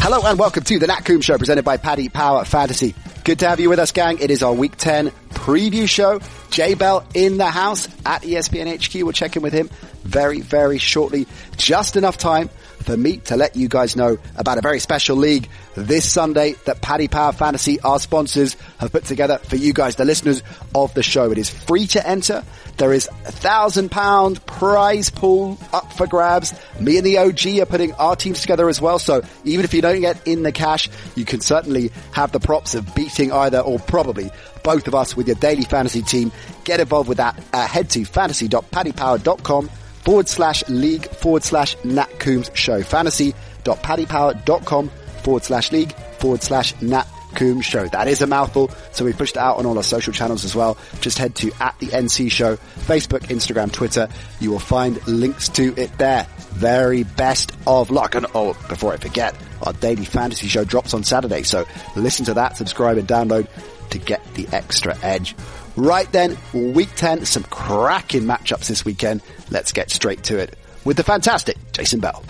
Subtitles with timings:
[0.00, 2.94] Hello and welcome to the Nat Coombs Show presented by Paddy Power Fantasy.
[3.24, 4.18] Good to have you with us, gang.
[4.20, 6.20] It is our Week 10 preview show.
[6.50, 8.94] J Bell in the house at ESPN HQ.
[9.04, 9.68] We'll check in with him
[10.04, 11.26] very, very shortly.
[11.58, 12.48] Just enough time
[12.88, 16.80] for me to let you guys know about a very special league this Sunday that
[16.80, 20.42] Paddy Power Fantasy, our sponsors, have put together for you guys, the listeners
[20.74, 21.30] of the show.
[21.30, 22.42] It is free to enter.
[22.78, 26.54] There is a thousand pound prize pool up for grabs.
[26.80, 28.98] Me and the OG are putting our teams together as well.
[28.98, 32.74] So even if you don't get in the cash, you can certainly have the props
[32.74, 34.30] of beating either or probably
[34.64, 36.32] both of us with your daily fantasy team.
[36.64, 37.38] Get involved with that.
[37.52, 39.68] Uh, head to fantasy.paddypower.com
[40.04, 42.82] forward slash league forward slash Nat Coombs show.
[42.82, 44.88] Fantasy.paddypower.com
[45.22, 47.86] forward slash league forward slash Nat Coombs show.
[47.88, 48.70] That is a mouthful.
[48.92, 50.78] So we pushed it out on all our social channels as well.
[51.00, 54.08] Just head to at the NC show, Facebook, Instagram, Twitter.
[54.40, 56.26] You will find links to it there.
[56.52, 58.14] Very best of luck.
[58.14, 61.42] And oh, before I forget, our daily fantasy show drops on Saturday.
[61.42, 63.48] So listen to that, subscribe and download
[63.90, 65.34] to get the extra edge.
[65.78, 69.22] Right then, week 10, some cracking matchups this weekend.
[69.48, 72.24] Let's get straight to it with the fantastic Jason Bell.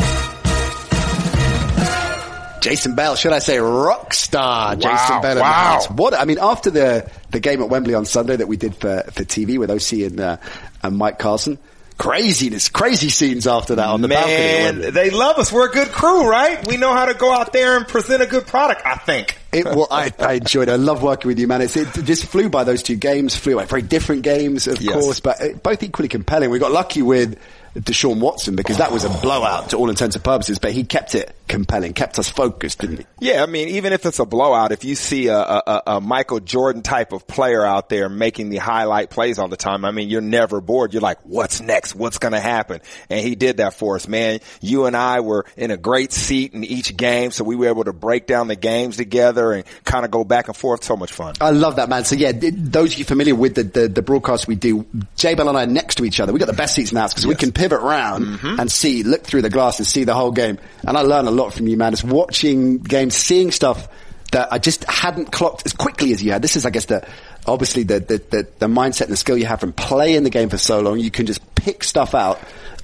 [2.61, 5.81] Jason Bell, should I say rock star Jason Bell wow.
[5.97, 9.03] What, I mean, after the, the game at Wembley on Sunday that we did for,
[9.13, 10.37] for TV with OC and, uh,
[10.83, 11.59] and Mike Carlson,
[11.99, 14.35] craziness, crazy scenes after that on the balcony.
[14.37, 14.91] Man, Wembley.
[14.91, 15.53] they love us.
[15.53, 16.67] We're a good crew, right?
[16.67, 19.37] We know how to go out there and present a good product, I think.
[19.53, 20.73] It, well, I, I enjoyed it.
[20.73, 21.61] I love working with you, man.
[21.61, 24.95] It's, it just flew by those two games, flew by very different games, of Yes.
[24.95, 26.51] course, but uh, both equally compelling.
[26.51, 27.39] We got lucky with
[27.75, 31.15] Deshaun Watson because that was a blowout to all intents and purposes, but he kept
[31.15, 33.07] it compelling, kept us focused, didn't he?
[33.21, 36.41] Yeah, I mean, even if it's a blowout, if you see a, a, a- Michael
[36.41, 40.09] Jordan type of player out there making the highlight plays all the time, I mean,
[40.09, 40.93] you're never bored.
[40.93, 41.95] You're like, what's next?
[41.95, 42.81] What's going to happen?
[43.11, 44.41] And he did that for us, man.
[44.61, 47.85] You and I were in a great seat in each game, so we were able
[47.85, 50.85] to break down the games together and kind of go back and forth.
[50.85, 51.35] So much fun.
[51.41, 52.05] I love that, man.
[52.05, 54.87] So yeah, those of you familiar with the, the, the broadcast we do,
[55.17, 56.33] Jay Bell and I are next to each other.
[56.33, 58.61] We got the best seats in the house because we can pivot around Mm-hmm.
[58.61, 60.59] and see, look through the glass and see the whole game.
[60.87, 61.93] And I learn a lot from you, man.
[61.93, 63.89] It's watching games, seeing stuff
[64.33, 66.43] that I just hadn't clocked as quickly as you had.
[66.43, 67.07] This is, I guess, the,
[67.47, 70.51] obviously the, the, the, the mindset and the skill you have from playing the game
[70.51, 70.99] for so long.
[70.99, 72.39] You can just pick stuff out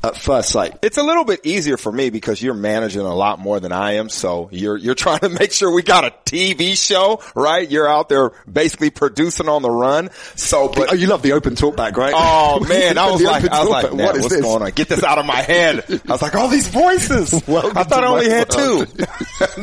[0.04, 0.78] at first sight.
[0.82, 3.92] It's a little bit easier for me because you're managing a lot more than I
[3.92, 4.08] am.
[4.08, 7.68] So you're, you're trying to make sure we got a TV show, right?
[7.68, 10.10] You're out there basically producing on the run.
[10.36, 12.12] So, but oh, you love the open talkback, right?
[12.14, 14.42] Oh man, I was like, I was like, what is what's this?
[14.42, 14.70] going on?
[14.70, 15.84] Get this out of my head.
[15.88, 17.32] I was like, all these voices.
[17.48, 18.86] Welcome I thought I only had two.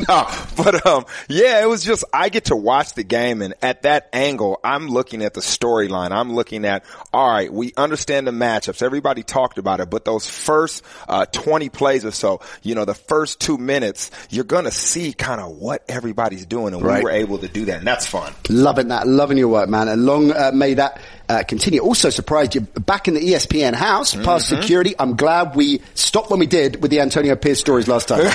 [0.08, 3.82] no, but um, yeah, it was just I get to watch the game, and at
[3.82, 6.10] that angle, I'm looking at the storyline.
[6.10, 8.82] I'm looking at all right, we understand the matchups.
[8.82, 12.94] Everybody talked about it, but those first uh, 20 plays or so, you know, the
[12.94, 16.98] first two minutes, you're gonna see kind of what everybody's doing, and Right.
[16.98, 18.32] we were able to do that, and that's fun.
[18.48, 19.88] Loving that, loving your work, man.
[19.88, 21.00] And long uh, may that
[21.32, 21.80] uh, continue.
[21.80, 24.60] Also surprised you're back in the ESPN house, past Mm-hmm.
[24.60, 24.94] security.
[24.98, 28.20] I'm glad we stopped when we did with the Antonio Pierce stories last time.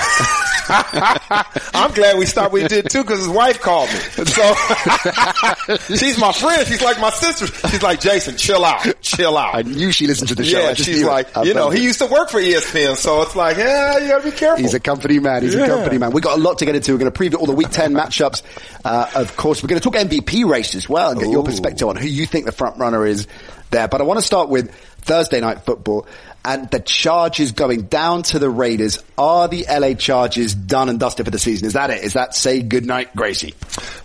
[1.74, 2.52] I'm glad we stopped.
[2.52, 3.98] When we did too because his wife called me.
[4.24, 4.54] So
[5.96, 6.66] she's my friend.
[6.66, 7.46] She's like my sister.
[7.68, 9.54] She's like Jason, chill out, chill out.
[9.54, 10.58] I knew she listened to the show.
[10.60, 11.06] Yeah, she's it.
[11.06, 14.24] like, you know, he used to work for ESPN, so it's like, yeah, you gotta
[14.24, 14.62] be careful.
[14.62, 15.42] He's a company man.
[15.42, 16.10] He's a company man.
[16.12, 16.92] We got a lot to get into.
[16.92, 18.42] We're going to preview all the Week 10 matchups.
[18.84, 21.86] Uh, of course, we're going to talk MVP race as well and get your perspective
[21.88, 23.26] on who you think the front runner is
[23.70, 23.88] there.
[23.88, 26.06] But I want to start with Thursday night football
[26.44, 29.02] and the Chargers going down to the Raiders.
[29.16, 31.66] Are the LA Chargers done and dusted for the season?
[31.66, 32.02] Is that it?
[32.02, 33.54] Is that say goodnight, Gracie?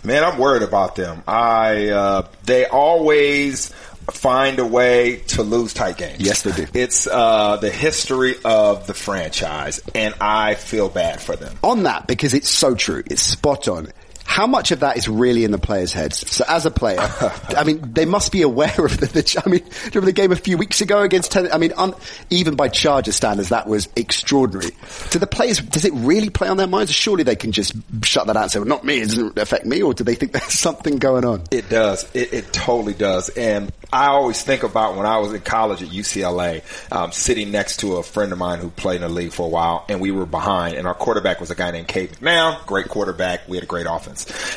[0.02, 1.22] Man, I'm worried about them.
[1.26, 3.72] I uh, they always
[4.10, 6.20] find a way to lose tight games.
[6.20, 6.66] Yes, they do.
[6.74, 11.56] It's uh, the history of the franchise, and I feel bad for them.
[11.62, 13.02] on that because it's so true.
[13.06, 13.88] It's spot on.
[14.24, 16.28] How much of that is really in the players' heads?
[16.30, 19.62] So as a player, I mean, they must be aware of the, the I mean,
[19.86, 21.94] remember the game a few weeks ago against ten, I mean, un,
[22.30, 24.70] even by Charger standards, that was extraordinary.
[25.10, 26.92] Do the players, does it really play on their minds?
[26.92, 29.66] Surely they can just shut that out and say, well, not me, it doesn't affect
[29.66, 31.44] me, or do they think there's something going on?
[31.50, 32.10] It does.
[32.14, 33.28] It, it totally does.
[33.30, 37.78] And I always think about when I was in college at UCLA, um, sitting next
[37.80, 40.10] to a friend of mine who played in the league for a while, and we
[40.10, 43.48] were behind, and our quarterback was a guy named Cade McNown, great quarterback.
[43.48, 44.13] We had a great offense.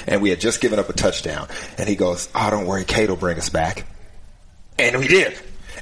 [0.08, 1.48] And we had just given up a touchdown.
[1.78, 3.86] And he goes, oh, don't worry, Cade will bring us back.
[4.80, 5.38] And we did.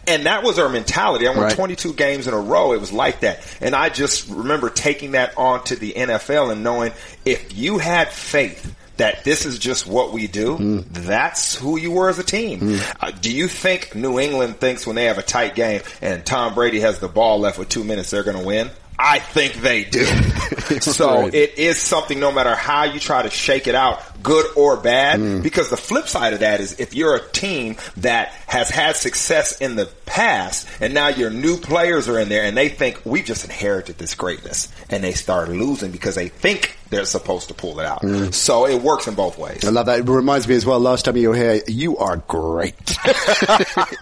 [0.08, 1.28] And that was our mentality.
[1.28, 1.56] I won Right.
[1.56, 2.74] 22 games in a row.
[2.74, 3.40] It was like that.
[3.62, 6.94] And I just remember taking that on to the NFL and knowing
[7.24, 10.80] if you had faith that this is just what we do, hmm.
[10.92, 12.60] that's who you were as a team.
[12.60, 12.78] Hmm.
[13.00, 16.54] Uh, do you think New England thinks when they have a tight game and Tom
[16.54, 18.70] Brady has the ball left with two minutes, they're going to win?
[19.06, 20.04] I think they do.
[20.82, 21.34] so Right.
[21.34, 25.20] it is something no matter how you try to shake it out, good or bad,
[25.20, 25.44] mm.
[25.44, 29.62] because the flip side of that is if you're a team that has had success
[29.62, 33.26] in the past and now your new players are in there and they think we've
[33.26, 37.80] just inherited this greatness and they start losing because they think they're supposed to pull
[37.80, 38.02] it out.
[38.02, 38.34] Mm.
[38.34, 39.66] So it works in both ways.
[39.66, 40.00] I love that.
[40.00, 42.76] It reminds me as well, last time you were here, you are great.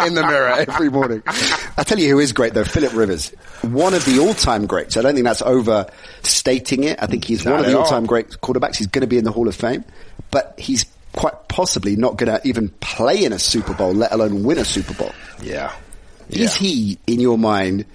[0.06, 1.24] in the mirror every morning.
[1.26, 3.30] I tell you who is great though, Philip Rivers.
[3.62, 4.98] One of the all-time greats.
[4.98, 7.02] I don't think that's overstating it.
[7.02, 7.84] I think he's one of the all.
[7.84, 8.78] all-time great quarterbacks.
[8.78, 9.86] He's going to be in the Hall of Fame,
[10.32, 14.44] but he's quite possibly not going to even play in a Super Bowl, let alone
[14.44, 15.12] win a Super Bowl.
[15.42, 15.74] Yeah.
[16.30, 17.86] Is he, in your mind,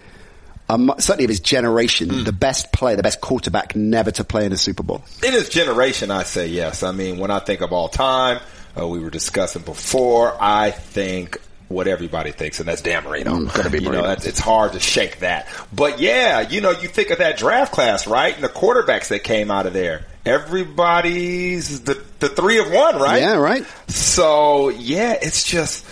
[0.69, 4.53] um, certainly of his generation, the best player, the best quarterback never to play in
[4.53, 5.03] a Super Bowl?
[5.25, 6.83] In his generation, I say yes.
[6.83, 8.41] I mean, when I think of all time,
[8.79, 13.33] uh, we were discussing before, I think what everybody thinks, and that's Dan Marino.
[13.35, 14.03] Mm, gotta be you Marino.
[14.03, 15.49] know, that's, it's hard to shake that.
[15.73, 18.35] But yeah, you know, you think of that draft class, right?
[18.35, 20.05] And the quarterbacks that came out of there.
[20.25, 23.21] Everybody's the, the three of one, right?
[23.23, 23.65] Yeah, right.
[23.89, 25.85] So yeah, it's just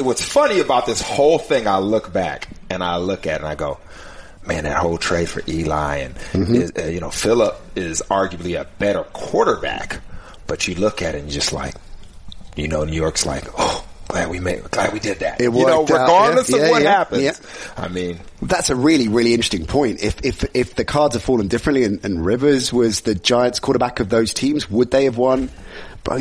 [0.00, 1.66] what's funny about this whole thing.
[1.66, 3.78] I look back and I look at it and I go,
[4.46, 6.54] man, that whole trade for Eli and Mm-hmm.
[6.54, 10.00] is, uh, you know Philip is arguably a better quarterback,
[10.46, 11.74] but you look at it and just like,
[12.56, 13.86] you know, New York's like, oh.
[14.08, 15.40] Glad we made, glad we did that.
[15.40, 17.40] It you know, regardless yeah, of yeah, what yeah, happens.
[17.78, 20.02] I mean, That's a really, really interesting point.
[20.02, 24.00] If if if the cards had fallen differently and, and Rivers was the Giants quarterback
[24.00, 25.48] of those teams, would they have won?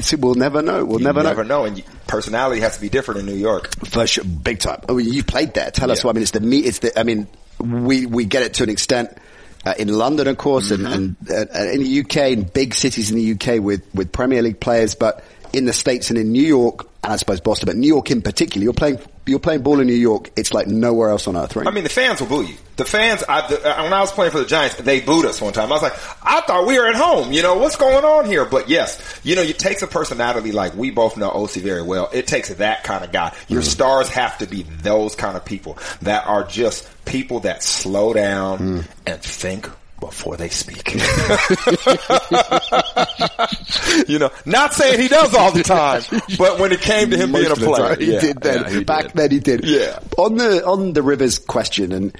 [0.01, 0.85] See, we'll never know.
[0.85, 1.65] We'll you never, never know.
[1.65, 3.73] And personality has to be different in New York.
[3.85, 4.81] For sure, big time.
[4.87, 5.71] I mean, you played there.
[5.71, 6.07] Tell us Yeah.
[6.07, 6.11] what.
[6.11, 6.65] I mean, it's the meat.
[6.65, 6.97] It's the.
[6.99, 7.27] I mean,
[7.59, 9.17] we we get it to an extent
[9.65, 13.17] uh, in London, of course, and, and uh, in the UK, in big cities in
[13.17, 15.23] the UK with with Premier League players, but
[15.53, 18.21] in the states and in New York, and I suppose Boston, but New York in
[18.21, 20.31] particular, you're playing you're playing ball in New York.
[20.35, 21.67] It's like nowhere else on earth, right?
[21.67, 22.55] I mean, the fans will boo you.
[22.77, 25.39] The fans, I, the, uh, when I was playing for the Giants, they booed us
[25.39, 25.69] one time.
[25.69, 27.31] I was like, I thought we were at home.
[27.31, 28.45] You know, what's going on here?
[28.45, 32.09] But yes, you know, it takes a personality like we both know OC very well.
[32.11, 33.35] It takes that kind of guy.
[33.47, 38.13] Your stars have to be those kind of people that are just people that slow
[38.13, 39.69] down and think
[40.01, 40.93] before they speak.
[44.09, 46.01] you know, not saying he does all the time,
[46.37, 48.41] but when it came to him being a Most of the player, he yeah, did
[48.41, 48.63] then.
[48.63, 49.13] yeah, he Back did.
[49.13, 49.63] then, he did.
[49.63, 49.99] Yeah.
[50.17, 52.13] On the on the Rivers question and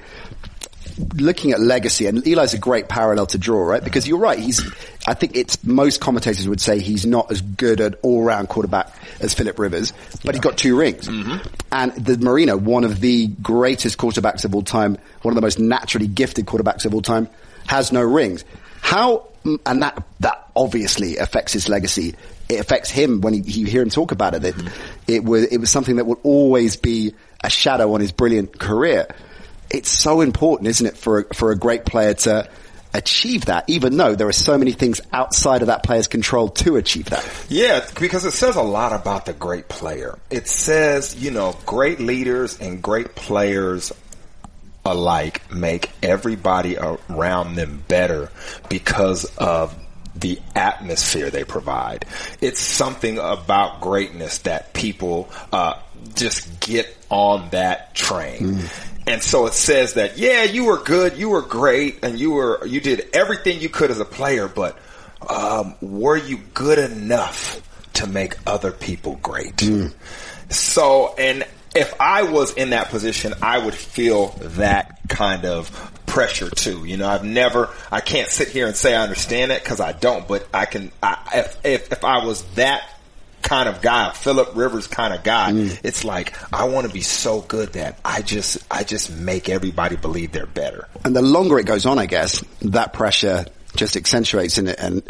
[1.14, 3.82] looking at legacy, and Eli's a great parallel to draw, right?
[3.82, 4.38] Because you're right.
[4.38, 4.62] He's.
[5.06, 9.34] I think it's most commentators would say he's not as good an all-round quarterback as
[9.34, 9.92] Philip Rivers,
[10.24, 11.08] but he's got two rings.
[11.08, 11.46] Mm-hmm.
[11.72, 15.58] And the Marino, one of the greatest quarterbacks of all time, one of the most
[15.58, 17.28] naturally gifted quarterbacks of all time,
[17.66, 18.44] has no rings.
[18.80, 22.14] How mm, and that that obviously affects his legacy.
[22.48, 24.42] It affects him when he, you hear him talk about it.
[24.42, 24.72] That
[25.06, 29.14] it was it was something that will always be a shadow on his brilliant career.
[29.70, 32.48] It's so important, isn't it, for a, for a great player to
[32.94, 36.76] achieve that, even though there are so many things outside of that player's control to
[36.76, 37.26] achieve that.
[37.48, 40.18] Yeah, because it says a lot about the great player.
[40.30, 43.92] It says, you know, great leaders and great players
[44.84, 48.30] alike make everybody around them better
[48.68, 49.74] because of
[50.14, 52.04] the atmosphere they provide.
[52.40, 55.74] It's something about greatness that people uh,
[56.14, 58.60] just get on that train.
[59.06, 62.64] And so it says that, yeah, you were good, you were great, and you were
[62.66, 64.78] you did everything you could as a player, but
[65.28, 67.60] um, were you good enough
[67.94, 69.60] to make other people great?
[70.50, 71.44] So, and
[71.74, 75.70] if I was in that position, I would feel that kind of
[76.06, 76.84] pressure too.
[76.84, 79.92] You know, I've never, I can't sit here and say I understand it because I
[79.92, 82.82] don't, but I can, I, if, if, if I was that
[83.40, 85.80] kind of guy, Philip Rivers kind of guy, mm.
[85.82, 89.96] it's like, I want to be so good that I just, I just make everybody
[89.96, 90.88] believe they're better.
[91.04, 94.78] And the longer it goes on, I guess, that pressure just accentuates in it.
[94.78, 95.02] And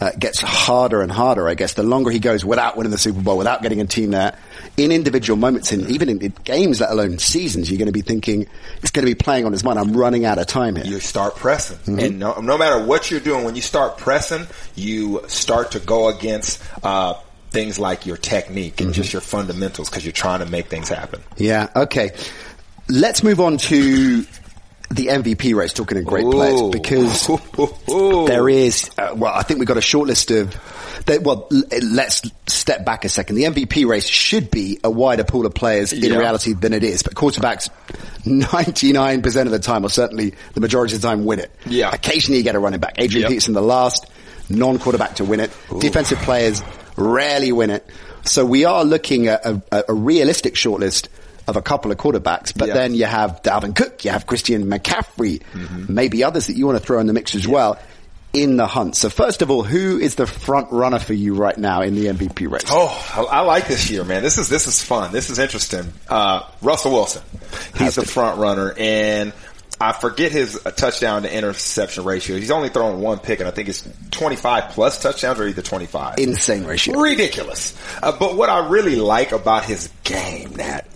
[0.00, 3.20] uh, gets harder and harder, I guess, the longer he goes without winning the Super
[3.20, 4.38] Bowl, without getting a team there.
[4.76, 8.02] In individual moments, in even in, in games, let alone seasons, you're going to be
[8.02, 8.46] thinking
[8.82, 9.78] it's going to be playing on his mind.
[9.78, 10.84] I'm running out of time here.
[10.84, 11.98] You start pressing, mm-hmm.
[11.98, 16.08] and no, no, matter what you're doing, when you start pressing, you start to go
[16.08, 16.62] against.
[16.82, 17.14] Uh,
[17.50, 19.00] things like your technique and mm-hmm.
[19.00, 21.22] just your fundamentals because you're trying to make things happen.
[21.38, 21.70] Yeah.
[21.74, 22.10] Okay.
[22.88, 24.26] Let's move on to
[24.90, 26.30] the MVP race, talking of great Ooh.
[26.30, 27.26] players, because
[28.26, 30.54] there is, uh, well, I think we've got a short list of,
[31.06, 33.36] that, well, l- let's step back a second.
[33.36, 36.18] The MVP race should be a wider pool of players in yeah.
[36.18, 37.68] reality than it is, but quarterbacks
[38.22, 41.50] 99% of the time, or certainly the majority of the time, win it.
[41.66, 41.90] Yeah.
[41.92, 42.94] Occasionally you get a running back.
[42.98, 43.30] Adrian yep.
[43.30, 44.06] Peterson, the last
[44.48, 45.50] non-quarterback to win it.
[45.72, 45.80] Ooh.
[45.80, 46.62] Defensive players
[46.96, 47.88] rarely win it.
[48.24, 51.08] So we are looking at a, a realistic shortlist
[51.46, 52.74] of a couple of quarterbacks, but yeah.
[52.74, 55.92] then you have Dalvin Cook, you have Christian McCaffrey, mm-hmm.
[55.92, 57.52] maybe others that you want to throw in the mix as yeah.
[57.52, 57.78] well
[58.32, 58.96] in the hunt.
[58.96, 62.06] So first of all, who is the front runner for you right now in the
[62.06, 62.64] MVP race?
[62.70, 64.22] Oh, I, I like this year, man.
[64.22, 65.12] This is this is fun.
[65.12, 65.92] This is interesting.
[66.08, 67.22] Uh, Russell Wilson,
[67.76, 69.32] he's the front runner, and
[69.80, 72.36] I forget his touchdown to interception ratio.
[72.36, 76.18] He's only thrown one pick, and I think it's 25 plus touchdowns or either 25.
[76.18, 76.98] Insane ratio.
[76.98, 77.76] Ridiculous.
[78.02, 80.45] Uh, but what I really like about his game,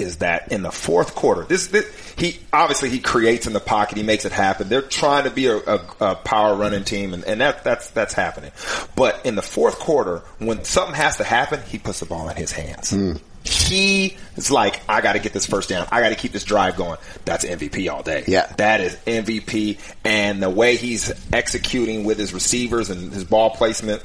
[0.00, 3.96] is that in the fourth quarter, this, this, he obviously he creates in the pocket,
[3.96, 4.68] he makes it happen.
[4.68, 8.14] They're trying to be a, a, a power running team, and, and that that's that's
[8.14, 8.52] happening.
[8.96, 12.36] But in the fourth quarter, when something has to happen, he puts the ball in
[12.36, 12.92] his hands.
[12.92, 15.86] Mm he is like, I got to get this first down.
[15.90, 16.98] I got to keep this drive going.
[17.24, 18.24] That's MVP all day.
[18.26, 18.46] Yeah.
[18.56, 19.78] That is MVP.
[20.04, 24.02] And the way he's executing with his receivers and his ball placement,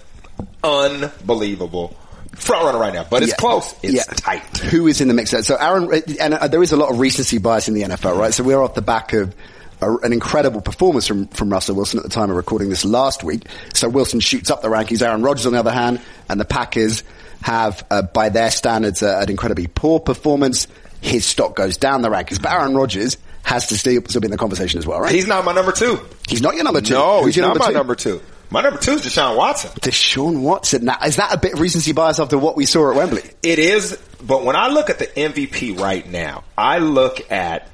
[0.63, 1.95] unbelievable.
[2.35, 3.37] Front runner right now, but it's yeah.
[3.37, 3.73] close.
[3.81, 4.03] It's yeah.
[4.03, 4.57] tight.
[4.57, 5.31] Who is in the mix?
[5.31, 8.33] So Aaron, and uh, there is a lot of recency bias in the NFL, right?
[8.33, 9.35] So we're off the back of
[9.81, 13.23] a, an incredible performance from, from Russell Wilson at the time of recording this last
[13.23, 13.47] week.
[13.73, 15.01] So Wilson shoots up the rankings.
[15.01, 17.03] Aaron Rodgers, on the other hand, and the Packers
[17.41, 20.67] have, uh, by their standards, uh, an incredibly poor performance.
[21.01, 22.41] His stock goes down the rankings.
[22.41, 25.13] But Aaron Rodgers has to still, still be in the conversation as well, right?
[25.13, 25.99] He's not my number two.
[26.27, 26.95] He's not your number two.
[26.95, 27.73] No, Who's he's not my two?
[27.73, 28.21] number two.
[28.55, 29.69] My number two is Deshaun Watson.
[29.81, 30.85] Deshaun Watson.
[30.85, 33.21] Now, is that a bit of recency bias after what we saw at Wembley?
[33.43, 37.67] It is, but when I look at the MVP right now, I look at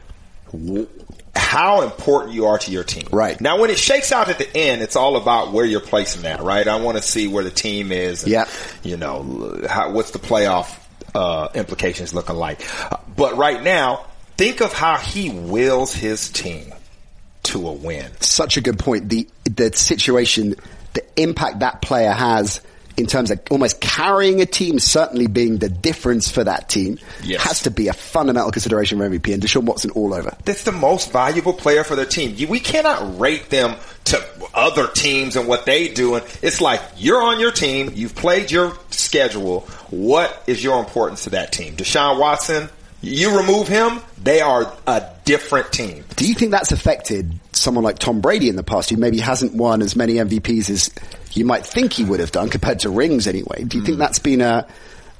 [1.36, 3.08] how important you are to your team.
[3.12, 3.40] Right.
[3.40, 6.42] Now, when it shakes out at the end, it's all about where you're placing that,
[6.42, 6.68] right?
[6.68, 8.26] I want to see where the team is.
[8.26, 8.50] Yeah.
[8.82, 10.80] You know, how, what's the playoff,
[11.14, 12.68] uh, implications looking like.
[13.16, 16.74] But right now, think of how he wills his team
[17.44, 18.12] to a win.
[18.20, 19.10] Such a good point.
[19.10, 20.56] The, the situation,
[20.94, 22.62] the impact that player has
[22.98, 27.42] in terms of almost carrying a team, certainly being the difference for that team, yes.
[27.44, 29.34] has to be a fundamental consideration for MVP.
[29.34, 30.36] And Deshaun Watson all over.
[30.46, 32.36] That's the most valuable player for their team.
[32.50, 36.16] We cannot rate them to other teams and what they do.
[36.16, 39.62] And it's like you're on your team, you've played your schedule.
[39.90, 41.76] What is your importance to that team?
[41.76, 42.70] Deshaun Watson,
[43.02, 46.04] you remove him, they are a different team.
[46.16, 49.56] Do you think that's affected someone like Tom Brady in the past, who maybe hasn't
[49.56, 50.90] won as many MVPs as
[51.34, 53.64] you might think he would have done compared to rings anyway?
[53.64, 53.86] Do you mm.
[53.86, 54.00] think hmm.
[54.00, 54.68] that's been a,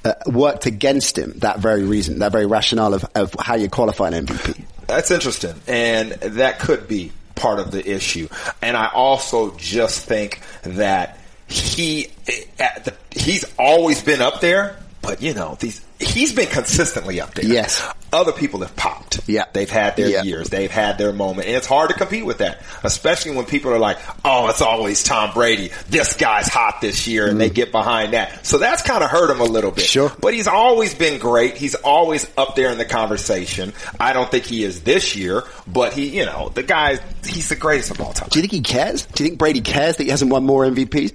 [0.04, 1.32] a, worked against him?
[1.38, 4.64] That very reason, that very rationale of, of how you qualify an MVP.
[4.86, 8.28] That's interesting, and that could be part of the issue.
[8.60, 15.34] And I also just think that he, the, he's always been up there, but you
[15.34, 17.44] know these he's been consistently up there.
[17.44, 17.82] Yes.
[18.12, 19.26] Other people have popped.
[19.26, 19.46] Yeah.
[19.52, 20.22] They've had their yeah.
[20.22, 20.50] years.
[20.50, 21.46] They've had their moment.
[21.46, 25.02] And it's hard to compete with that, especially when people are like, oh, it's always
[25.02, 25.70] Tom Brady.
[25.88, 27.38] This guy's hot this year and mm.
[27.38, 28.44] they get behind that.
[28.44, 29.84] So that's kind of hurt him a little bit.
[29.84, 30.12] Sure.
[30.20, 31.56] But he's always been great.
[31.56, 33.72] He's always up there in the conversation.
[33.98, 37.56] I don't think he is this year, but he, you know, the guy, he's the
[37.56, 38.28] greatest of all time.
[38.30, 39.06] Do you think he cares?
[39.06, 41.14] Do you think Brady cares that he hasn't won more MVPs?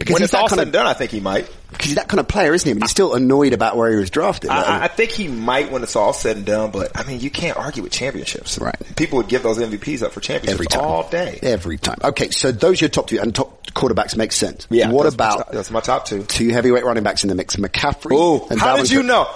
[0.00, 1.46] Because when it's all said and done, I think he might.
[1.70, 2.72] Because he's that kind of player, isn't he?
[2.72, 4.48] But he's still annoyed about where he was drafted.
[4.48, 6.70] I, I, think he might when it's all said and done.
[6.70, 8.58] But I mean, you can't argue with championships.
[8.58, 8.74] Right.
[8.96, 11.98] People would give those MVPs up for championships every time, all day, every time.
[12.02, 14.66] Okay, so those are your top two, and top quarterbacks make sense.
[14.70, 14.90] Yeah.
[14.90, 16.22] What that's about my top, that's my top two?
[16.24, 18.12] Two heavyweight running backs in the mix: McCaffrey.
[18.12, 19.28] Oh, how Dalvin did you know?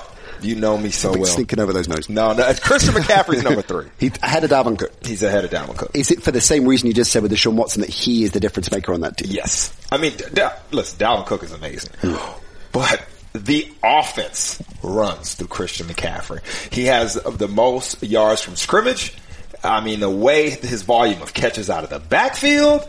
[0.45, 1.25] You know me so well.
[1.25, 2.09] Sneaking over those notes.
[2.09, 2.53] No, no.
[2.55, 3.87] Christian McCaffrey's number three.
[3.99, 4.93] He's ahead of Dalvin Cook.
[5.05, 5.91] He's ahead of Dalvin Cook.
[5.95, 8.25] Is it for the same reason you just said with the Deshaun Watson that he
[8.25, 9.31] is the difference maker on that team?
[9.31, 9.75] Yes.
[9.91, 11.93] I mean, da- listen, Dalvin Cook is amazing.
[12.01, 12.17] Hmm.
[12.73, 16.41] but the offense runs through Christian McCaffrey.
[16.73, 19.13] He has the most yards from scrimmage.
[19.65, 22.89] I mean, the way his volume of catches out of the backfield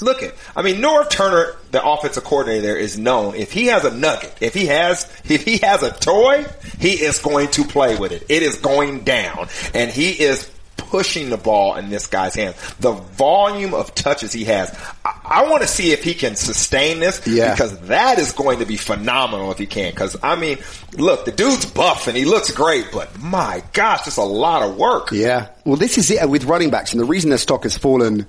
[0.00, 0.34] look at.
[0.56, 3.34] I mean, Norv Turner, the offensive coordinator there, is known.
[3.34, 6.44] If he has a nugget, if he has, if he has a toy,
[6.78, 8.24] he is going to play with it.
[8.28, 10.50] It is going down, and he is
[10.80, 12.56] pushing the ball in this guy's hands.
[12.80, 17.00] The volume of touches he has, I, I want to see if he can sustain
[17.00, 17.52] this Yeah.
[17.52, 19.92] because that is going to be phenomenal if he can.
[19.92, 20.58] Cause I mean,
[20.96, 24.76] look, the dude's buff and he looks great, but my gosh, it's a lot of
[24.76, 25.10] work.
[25.12, 25.48] Yeah.
[25.64, 28.26] Well, this is it with running backs, and the reason their stock has fallen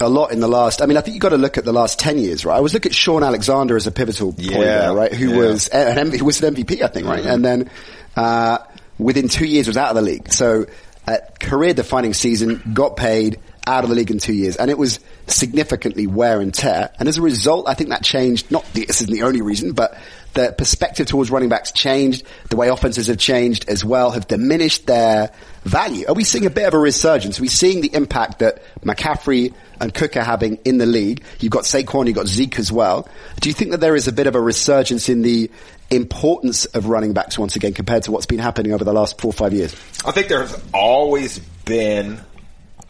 [0.00, 0.82] a lot in the last.
[0.82, 2.56] I mean, I think you've got to look at the last ten years, right?
[2.56, 5.12] I was looking at Shaun Alexander as a pivotal point there, right?
[5.12, 5.36] Who yeah.
[5.38, 7.24] was an MVP, who was an MVP, I think, right?
[7.24, 7.70] And then
[8.16, 8.58] uh,
[8.98, 10.30] within two years was out of the league.
[10.30, 10.66] So,
[11.06, 15.00] uh, career-defining season, got paid, out of the league in two years, and it was
[15.26, 16.90] significantly wear and tear.
[16.98, 18.50] And as a result, I think that changed.
[18.50, 19.98] Not the, this isn't the only reason, but
[20.34, 22.24] the perspective towards running backs changed.
[22.50, 25.32] The way offenses have changed as well, have diminished their
[25.62, 26.06] value.
[26.08, 27.38] Are we seeing a bit of a resurgence?
[27.38, 31.24] Are we seeing the impact that McCaffrey and Cook are having in the league?
[31.40, 33.08] You've got Saquon, you've got Zeke as well.
[33.40, 35.50] Do you think that there is a bit of a resurgence in the
[35.90, 39.30] importance of running backs once again compared to what's been happening over the last four
[39.30, 39.72] or five years?
[40.04, 42.20] I think there's always been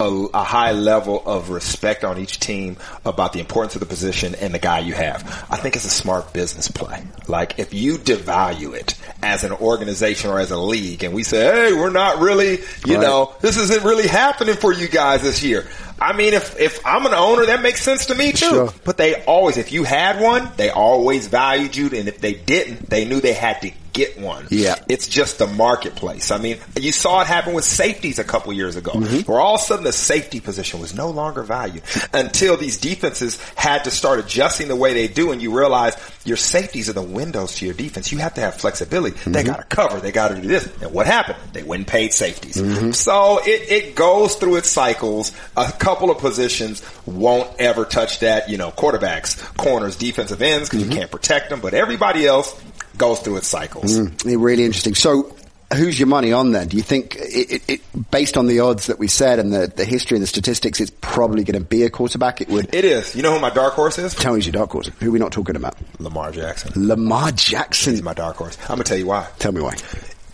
[0.01, 4.35] a, a high level of respect on each team about the importance of the position
[4.35, 5.23] and the guy you have.
[5.51, 7.05] I think it's a smart business play.
[7.29, 11.45] Like if you devalue it as an organization or as a league and we say,
[11.45, 13.03] hey, we're not really, you Right.
[13.03, 15.67] know, this isn't really happening for you guys this year.
[16.11, 18.47] I mean, if, if I'm an owner, that makes sense to me too.
[18.47, 18.73] Sure.
[18.85, 21.87] But they always, if you had one, they always valued you.
[21.87, 24.45] And if they didn't, they knew they had to get one.
[24.51, 24.75] Yeah.
[24.89, 26.33] It's just the marketplace.
[26.33, 29.31] I mean, you saw it happen with safeties a couple years ago, Mm-hmm.
[29.31, 33.39] where all of a sudden the safety position was no longer valued until these defenses
[33.55, 35.95] had to start adjusting the way they do, and you realize
[36.25, 38.11] your safeties are the windows to your defense.
[38.11, 39.17] You have to have flexibility.
[39.31, 39.47] They Mm-hmm.
[39.47, 40.01] got to cover.
[40.01, 40.67] They got to do this.
[40.83, 41.39] And what happened?
[41.53, 42.57] They went and paid safeties.
[42.57, 42.91] Mm-hmm.
[42.91, 45.31] So it, it goes through its cycles.
[45.57, 48.49] A couple of positions won't ever touch that.
[48.49, 50.93] You know, quarterbacks, corners, defensive ends, because Mm-hmm.
[50.93, 51.61] you can't protect them.
[51.61, 52.55] But everybody else
[52.99, 53.99] goes through its cycles.
[53.99, 54.95] Mm, really interesting.
[54.95, 55.35] So,
[55.73, 56.69] who's your money on then?
[56.69, 59.67] Do you think, it, it, it, based on the odds that we said and the,
[59.67, 62.41] the history and the statistics, it's probably going to be a quarterback?
[62.41, 62.73] It would.
[62.75, 63.17] It is.
[63.17, 64.15] You know who my dark horse is?
[64.15, 64.89] Tell me who's your dark horse.
[65.01, 65.77] Who are we not talking about?
[65.99, 66.87] Lamar Jackson.
[66.87, 67.95] Lamar Jackson.
[67.95, 68.57] He's my dark horse.
[68.63, 69.29] I'm gonna tell you why.
[69.39, 69.77] Tell me why.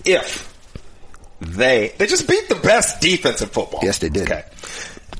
[0.04, 0.48] If
[1.40, 3.80] they they just beat the best defense in football.
[3.82, 4.30] Yes, they did.
[4.30, 4.44] Okay.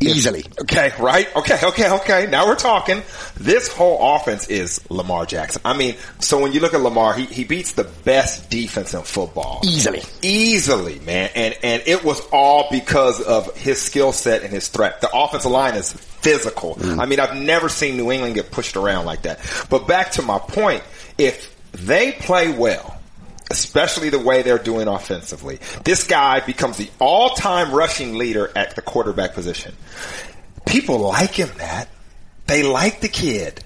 [0.01, 0.45] Easily.
[0.63, 1.35] Okay, right?
[1.37, 2.27] Okay, okay, okay.
[2.31, 3.03] Now we're talking.
[3.37, 5.61] This whole offense is Lamar Jackson.
[5.65, 9.03] I mean, so when you look at Lamar, he, he beats the best defense in
[9.03, 9.61] football.
[9.63, 10.03] Easily.
[10.23, 11.31] Easily, man.
[11.35, 15.03] And, and it was all because of his skill set and his threat.
[15.03, 16.77] The offensive line is physical.
[16.77, 16.99] Mm.
[16.99, 19.41] I mean, I've never seen New England get pushed around like that.
[19.69, 20.83] But back to my point,
[21.19, 23.00] if they play well,
[23.51, 25.59] especially the way they're doing offensively.
[25.85, 29.75] This guy becomes the all-time rushing leader at the quarterback position.
[30.67, 31.89] People like him, Matt.
[32.47, 33.63] They like the kid.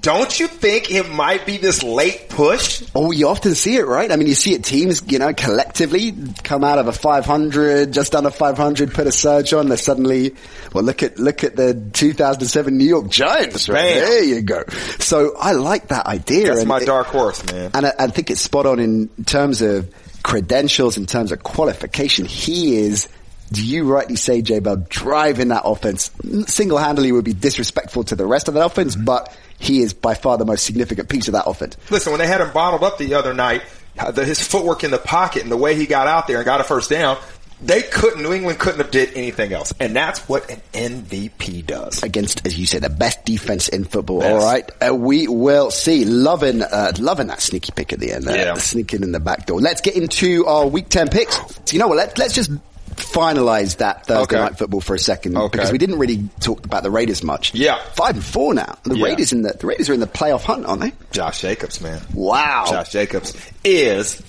[0.00, 2.82] Don't you think it might be this late push?
[2.94, 4.10] Oh, you often see it, right?
[4.10, 8.14] I mean, you see it teams, you know, collectively come out of a 500, just
[8.14, 9.68] under 500, put a surge on.
[9.68, 10.34] They're suddenly,
[10.72, 13.68] well, look at, look at the 2007 New York Giants.
[13.68, 13.94] Right?
[13.94, 14.00] Bam.
[14.00, 14.64] There you go.
[15.00, 16.46] So I like that idea.
[16.48, 17.70] That's and my it- dark horse, man.
[17.74, 19.92] And I, I think it's spot on in terms of
[20.22, 22.24] credentials, in terms of qualification.
[22.24, 23.08] He is,
[23.52, 26.10] you rightly say, J Bell, driving that offense
[26.46, 30.14] single handedly would be disrespectful to the rest of that offense, but he is by
[30.14, 31.76] far the most significant piece of that offense.
[31.90, 33.62] Listen, when they had him bottled up the other night,
[33.98, 36.44] uh, the, his footwork in the pocket and the way he got out there and
[36.44, 37.16] got a first down,
[37.62, 39.72] they couldn't, New England couldn't have did anything else.
[39.78, 42.02] And that's what an MVP does.
[42.02, 44.20] Against, as you say, the best defense in football.
[44.20, 44.32] Best.
[44.32, 46.04] All right, uh, we will see.
[46.04, 48.24] Loving, uh, loving that sneaky pick at the end.
[48.24, 48.54] There, Yeah.
[48.54, 49.60] sneaking in the back door.
[49.60, 51.36] Let's get into our week ten picks.
[51.36, 51.96] So you know what?
[51.96, 52.50] Let, let's just
[52.96, 54.36] finalize that Thursday Okay.
[54.44, 55.48] night football for a second Okay.
[55.58, 57.54] because we didn't really talk about the Raiders much.
[57.54, 57.78] Yeah.
[57.94, 58.76] five and four now.
[58.84, 59.04] The Yeah.
[59.06, 60.92] Raiders in the the Raiders are in the playoff hunt, aren't they?
[61.12, 62.00] Josh Jacobs, man.
[62.12, 62.64] Wow.
[62.68, 64.20] Josh Jacobs is,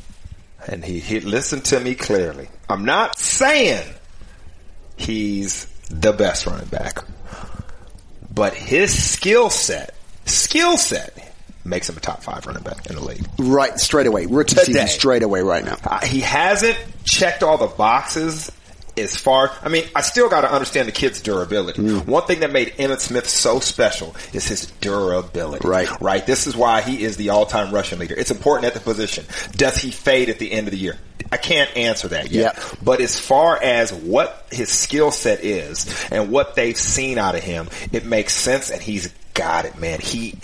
[0.67, 2.49] and he, he listen to me clearly.
[2.69, 3.85] I'm not saying
[4.97, 7.03] he's the best running back,
[8.33, 9.93] but his skill set,
[10.25, 11.24] skill set
[11.65, 13.25] makes him a top five running back in the league.
[13.37, 14.25] Right, straight away.
[14.27, 14.65] Rookie Today.
[14.65, 15.77] season straight away right now.
[15.83, 18.51] Uh, he hasn't checked all the boxes
[18.97, 19.51] as far.
[19.61, 21.81] I mean, I still got to understand the kid's durability.
[21.81, 22.07] Mm.
[22.07, 25.67] One thing that made Emmitt Smith so special is his durability.
[25.67, 25.89] Right.
[26.01, 26.25] right.
[26.25, 28.15] This is why he is the all-time rushing leader.
[28.15, 29.25] It's important at the position.
[29.51, 30.97] Does he fade at the end of the year?
[31.31, 32.55] I can't answer that yet.
[32.55, 32.77] Yep.
[32.83, 37.43] But as far as what his skill set is and what they've seen out of
[37.43, 39.99] him, it makes sense, and he's got it, man.
[39.99, 40.35] He.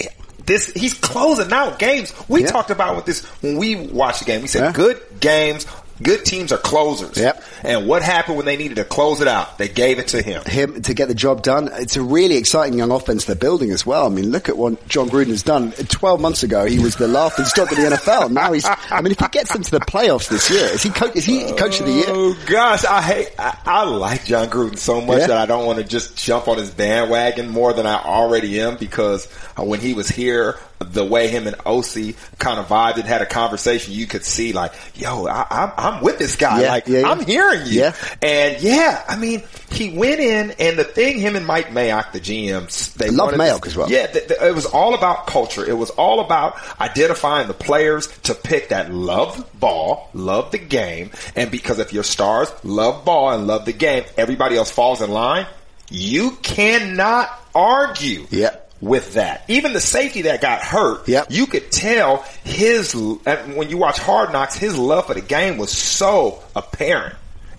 [0.45, 2.13] This he's closing out games.
[2.27, 2.51] We Yeah.
[2.51, 4.41] talked about with this when we watched the game.
[4.41, 4.71] We said Yeah.
[4.71, 5.65] good games
[6.01, 7.17] Good teams are closers.
[7.17, 7.43] Yep.
[7.63, 9.57] And what happened when they needed to close it out?
[9.57, 10.43] They gave it to him.
[10.45, 11.69] him to get the job done.
[11.73, 14.05] It's a really exciting young offense they're building as well.
[14.05, 15.71] I mean, look at what Jon Gruden has done.
[15.71, 18.31] 12 months ago, he was the laughing stock of the NFL.
[18.31, 20.89] Now he's, I mean, if he gets them to the playoffs this year, is he,
[20.89, 22.05] co- is he coach of the year?
[22.07, 23.29] Oh gosh, I hate.
[23.37, 25.27] I, I like Jon Gruden so much Yeah.
[25.27, 28.77] that I don't want to just jump on his bandwagon more than I already am
[28.77, 29.25] because
[29.57, 33.25] when he was here, the way him and OC kind of vibed and had a
[33.25, 36.61] conversation, you could see like, yo, I, I'm, I'm with this guy.
[36.61, 37.09] Yeah, like, yeah.
[37.09, 37.81] I'm hearing you.
[37.81, 37.95] Yeah.
[38.21, 42.19] And yeah, I mean, he went in and the thing, him and Mike Mayock, the
[42.19, 43.89] GMs, they Love Mayock as well.
[43.89, 45.67] Yeah, th- th- it was all about culture.
[45.67, 51.11] It was all about identifying the players to pick that love ball, love the game,
[51.35, 55.11] and because if your stars love ball and love the game, everybody else falls in
[55.11, 55.45] line.
[55.89, 58.55] You cannot argue Yeah.
[58.81, 59.43] With that.
[59.47, 61.27] Even the safety that got hurt, Yep.
[61.29, 65.57] you could tell his, uh, when you watch Hard Knocks, his love for the game
[65.57, 67.15] was so apparent.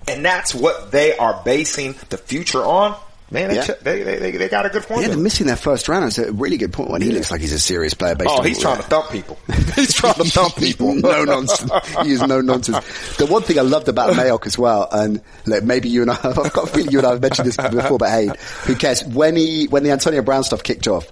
[0.09, 2.97] And that's what they are basing the future on.
[3.33, 3.65] Man, they, Yeah.
[3.65, 6.05] ch- they, they, they, got a good Yeah, they're missing their first round.
[6.05, 8.15] It's a really good point when he looks like he's a serious player.
[8.15, 9.39] Based Oh, he's trying to thump people.
[9.75, 10.95] he's trying to thump people.
[10.95, 11.71] no nonsense.
[12.03, 12.85] He is no nonsense.
[13.17, 16.15] The one thing I loved about Mayock as well, and like, maybe you and I,
[16.23, 18.31] I've got a feeling you and I have mentioned this before, but hey,
[18.67, 19.03] who cares?
[19.05, 21.11] When he, when the Antonio Brown stuff kicked off,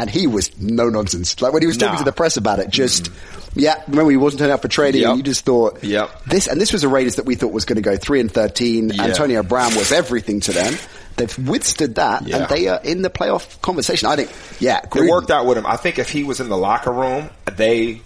[0.00, 1.40] and he was no nonsense.
[1.42, 1.98] Like when he was talking Nah.
[1.98, 3.10] to the press about it, just,
[3.54, 5.08] yeah, remember he wasn't turning up for trading Yep.
[5.10, 6.24] and you just thought, Yep.
[6.26, 8.30] this, and this was a Raiders that we thought was going to go 3 and
[8.30, 8.90] 13.
[8.90, 9.02] Yeah.
[9.06, 10.72] Antonio Brown was everything to them.
[11.18, 12.36] They've withstood that Yeah.
[12.38, 14.08] and they are in the playoff conversation.
[14.08, 15.66] I think, yeah, It worked out with him.
[15.66, 18.00] I think if he was in the locker room, they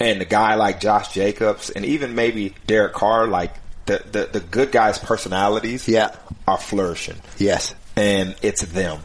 [0.00, 3.52] and the guy like Josh Jacobs and even maybe Derek Carr, like
[3.86, 6.10] the the, the good guys' personalities, Yeah.
[6.46, 7.74] are flourishing, Yes.
[7.96, 9.00] and it's them.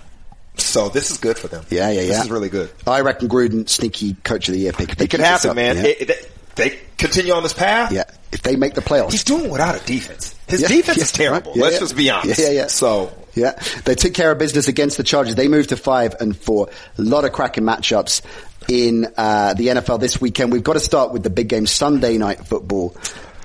[0.57, 1.65] So this is good for them.
[1.71, 2.07] Yeah, yeah, yeah.
[2.09, 2.69] This is really good.
[2.85, 5.01] I reckon Gruden sneaky coach of the year pick.
[5.01, 5.77] It could happen, up, man.
[5.77, 7.91] It- it- they continue on this path.
[7.91, 8.03] yeah.
[8.31, 9.11] If they make the playoffs.
[9.11, 10.35] He's doing without a defense.
[10.47, 11.51] His Yeah, defense yeah, is terrible.
[11.51, 11.57] right.
[11.57, 12.39] Yeah, Let's just be honest.
[12.39, 12.67] Yeah, yeah.
[12.67, 15.35] So yeah, they took care of business against the Chargers.
[15.35, 16.69] They moved to five and four.
[16.97, 18.21] A lot of cracking matchups
[18.69, 20.51] in uh, the NFL this weekend.
[20.51, 22.95] We've got to start with the big game Sunday night football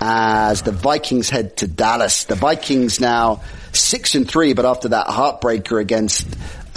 [0.01, 2.25] as the Vikings head to Dallas.
[2.25, 6.27] The Vikings now six and three, but after that heartbreaker against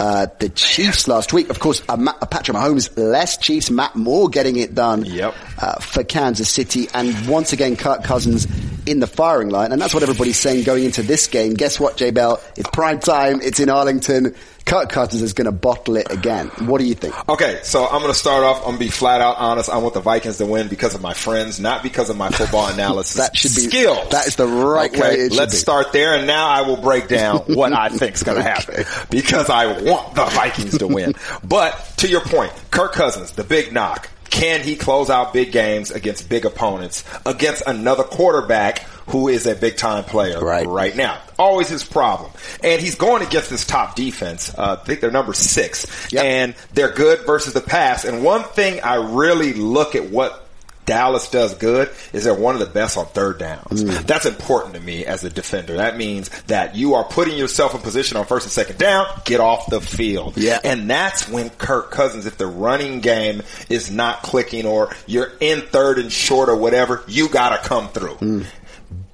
[0.00, 3.94] uh, the Chiefs last week, of course, uh, Ma- uh, Patrick Mahomes less Chiefs, Matt
[3.94, 5.34] Moore getting it done Yep.
[5.60, 8.46] uh, for Kansas City, and once again Kirk Cousins
[8.86, 11.54] in the firing line, and that's what everybody's saying going into this game.
[11.54, 12.40] Guess what, J Bell?
[12.56, 13.40] It's prime time.
[13.42, 14.34] It's in Arlington.
[14.64, 16.46] Kirk Cousins is going to bottle it again.
[16.60, 17.14] What do you think?
[17.28, 18.58] Okay, so I'm going to start off.
[18.58, 19.68] I'm going to be flat out honest.
[19.68, 22.68] I want the Vikings to win because of my friends, not because of my football
[22.72, 23.16] analysis.
[23.16, 24.08] That should be- skills.
[24.10, 27.08] that is the right way it should let's start there, and now I will break
[27.08, 31.14] down what I think is going to happen because I want the Vikings to win.
[31.44, 34.08] But to your point, Kirk Cousins, the big knock.
[34.32, 38.78] Can he close out big games against big opponents against another quarterback
[39.10, 40.66] who is a big time player Right.
[40.66, 41.18] right now?
[41.38, 42.30] Always his problem.
[42.64, 44.52] And he's going against this top defense.
[44.56, 45.86] Uh, I think they're number six.
[46.12, 46.24] Yep.
[46.24, 48.04] And they're good versus the pass.
[48.06, 50.41] And one thing I really look at what
[50.84, 53.84] Dallas does good is they're one of the best on third downs.
[53.84, 54.06] Mm.
[54.06, 55.76] That's important to me as a defender.
[55.76, 59.40] That means that you are putting yourself in position on first and second down, get
[59.40, 60.36] off the field.
[60.36, 60.58] Yeah.
[60.64, 65.60] And that's when Kirk Cousins, if the running game is not clicking or you're in
[65.60, 68.16] third and short or whatever, you gotta come through.
[68.16, 68.46] Mm.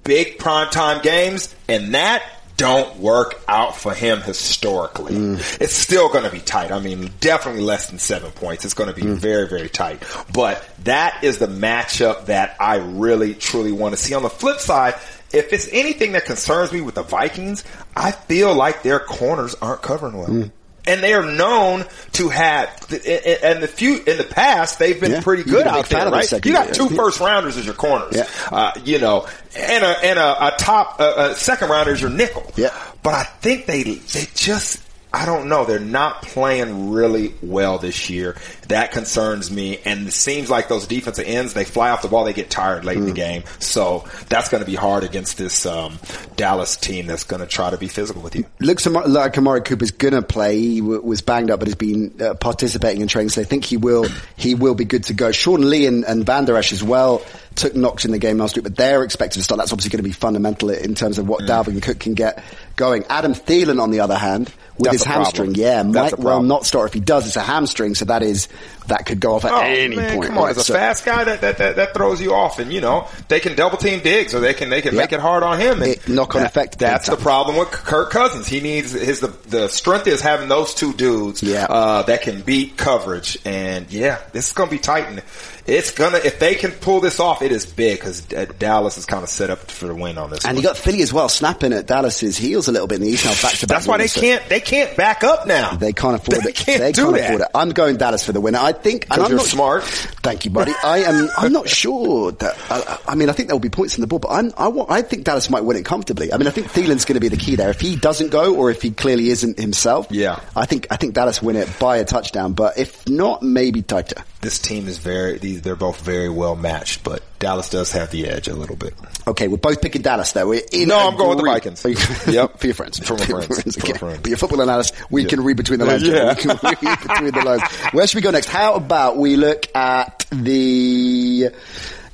[0.05, 2.23] Big primetime games and that
[2.59, 5.15] don't work out for him historically.
[5.15, 5.61] Mm.
[5.63, 6.71] It's still going to be tight.
[6.71, 8.67] I mean, definitely less than seven points.
[8.67, 9.15] It's going to be Mm.
[9.17, 10.03] very, very tight.
[10.35, 14.13] But that is the matchup that I really, truly want to see.
[14.13, 14.95] On the flip side,
[15.33, 17.63] if it's anything that concerns me with the Vikings,
[17.97, 20.29] I feel like their corners aren't covering well.
[20.29, 20.51] Mm.
[20.89, 25.21] And they are known to have, and the few in the past they've been Yeah.
[25.21, 26.33] pretty good out there, right?
[26.45, 28.27] You got two first rounders as your corners, Yeah.
[28.51, 32.11] uh, you know, and a and a, a top uh, a second rounder is your
[32.11, 32.51] nickel.
[32.57, 32.71] Yeah.
[33.03, 34.79] But I think they they just
[35.13, 38.37] I don't know they're not playing really well this year.
[38.69, 42.25] That concerns me, and it seems like those defensive ends they fly off the ball,
[42.25, 43.07] they get tired late in Mm.
[43.07, 43.45] the game.
[43.59, 45.99] So that's going to be hard against this um,
[46.37, 48.45] Dallas team that's going to try to be physical with you.
[48.61, 50.59] Looks like Amari Cooper's gonna play.
[50.59, 53.65] He w- was banged up, but has been uh, participating in training, so I think
[53.65, 54.07] he will.
[54.37, 55.33] He will be good to go.
[55.33, 57.23] Sean Lee and, and Vander Esch as well
[57.59, 59.59] took knocks in the game last week, but they're expected to start.
[59.59, 61.49] That's obviously going to be fundamental in terms of what Mm.
[61.49, 62.43] Dalvin Cook can get
[62.77, 63.05] going.
[63.11, 65.25] Adam Thielen, on the other hand, with That's his a problem.
[65.25, 66.87] hamstring, yeah, That's might well not start.
[66.89, 68.49] If he does, it's a hamstring, so that is
[68.89, 70.27] that could go off at Oh, any man, point.
[70.29, 70.45] come on!
[70.45, 70.51] right?
[70.51, 73.07] As a So- fast guy, that, that that that throws you off, and you know
[73.29, 75.03] they can double team Diggs, or they can they can Yep.
[75.05, 75.83] make it hard on him.
[75.83, 78.47] And It- knock-on that- effect That's the problem with Kirk Cousins.
[78.49, 81.65] He needs his the the strength is having those two dudes Yeah.
[81.65, 85.07] uh, that can beat coverage, and yeah, this is going to be tight.
[85.09, 85.23] And
[85.67, 88.23] it's gonna if they can pull this off, it is big because
[88.59, 90.45] Dallas is kind of set up for the win on this.
[90.45, 90.63] And one.
[90.63, 93.25] you got Philly as well, snapping at Dallas's heels a little bit in the East
[93.27, 93.77] now, back to back.
[93.77, 95.73] That's why they so can't they can't back up now.
[95.75, 96.55] They can't afford They it.
[96.57, 97.25] can't they do can't that.
[97.27, 97.49] afford it.
[97.55, 98.59] I'm going Dallas for the winner.
[98.59, 99.05] I think.
[99.11, 99.85] And I'm you're not smart.
[99.85, 100.73] Thank you, buddy.
[100.83, 101.29] I am.
[101.37, 102.57] I'm not sure that.
[102.71, 104.69] I, I mean, I think there will be points in the ball, but I'm, I,
[104.69, 106.33] want, I think Dallas might win it comfortably.
[106.33, 107.71] I mean, I think Thielen's going to be the key there.
[107.71, 110.41] If he doesn't go, or if he clearly isn't himself, Yeah.
[110.57, 112.53] I think I think Dallas win it by a touchdown.
[112.55, 114.23] But if not, maybe tighter.
[114.41, 118.49] This team is very they're both very well matched, but Dallas does have the edge
[118.49, 118.95] a little bit.
[119.27, 120.49] Okay, we're both picking Dallas though.
[120.49, 121.83] We're in No, I'm going with the Vikings.
[121.83, 122.59] For, your- Yep.
[122.59, 122.99] for your friends.
[122.99, 123.77] For my your friends.
[123.77, 123.99] For okay.
[123.99, 124.19] friends.
[124.21, 126.03] But your football analysis, we can read between the lines.
[126.09, 126.35] Yeah.
[126.35, 127.63] We can read between the lines.
[127.93, 128.47] Where should we go next?
[128.49, 131.51] How about we look at the,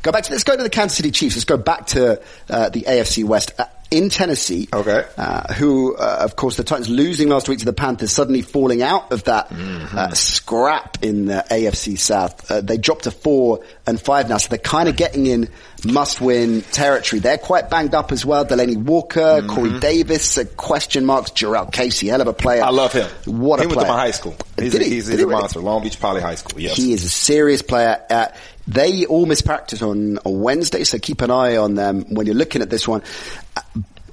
[0.03, 1.37] go back to, let's go to the Kansas City Chiefs.
[1.37, 3.53] Let's go back to uh, the AFC West.
[3.95, 5.05] Uh, in Tennessee, Okay.
[5.17, 8.83] uh, who, uh, of course, the Titans losing last week to the Panthers, suddenly falling
[8.83, 9.97] out of that Mm-hmm.
[9.99, 12.51] uh, scrap in the AFC South.
[12.51, 15.49] Uh, they dropped to four and five now, so they're kind of getting in
[15.85, 17.21] must-win territory.
[17.21, 18.45] They're quite banged up as well.
[18.45, 21.31] Delanie Walker, Corey Davis, uh, question marks.
[21.31, 22.61] Jurrell Casey, hell of a player.
[22.61, 22.69] Mm-hmm.
[22.69, 23.07] I love him.
[23.27, 23.87] What he a went player!
[23.89, 24.35] to my high school.
[24.59, 24.91] He's, Did a, he?
[24.91, 25.41] he's, he's he a really?
[25.41, 25.61] monster.
[25.61, 26.61] Long Beach Poly High School.
[26.61, 26.77] Yes.
[26.77, 28.01] He is a serious player.
[28.09, 28.27] Uh,
[28.67, 32.35] they all missed practice on, on Wednesday, so keep an eye on them when you're
[32.35, 33.03] looking at this one.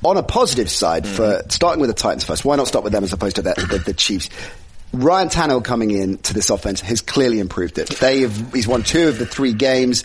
[0.03, 1.49] On a positive side, for Mm-hmm.
[1.49, 3.77] starting with the Titans first, why not start with them as opposed to the, the,
[3.77, 4.29] the Chiefs?
[4.93, 7.87] Ryan Tannehill coming in to this offense has clearly improved it.
[7.89, 10.03] They have, he's won two of the three games.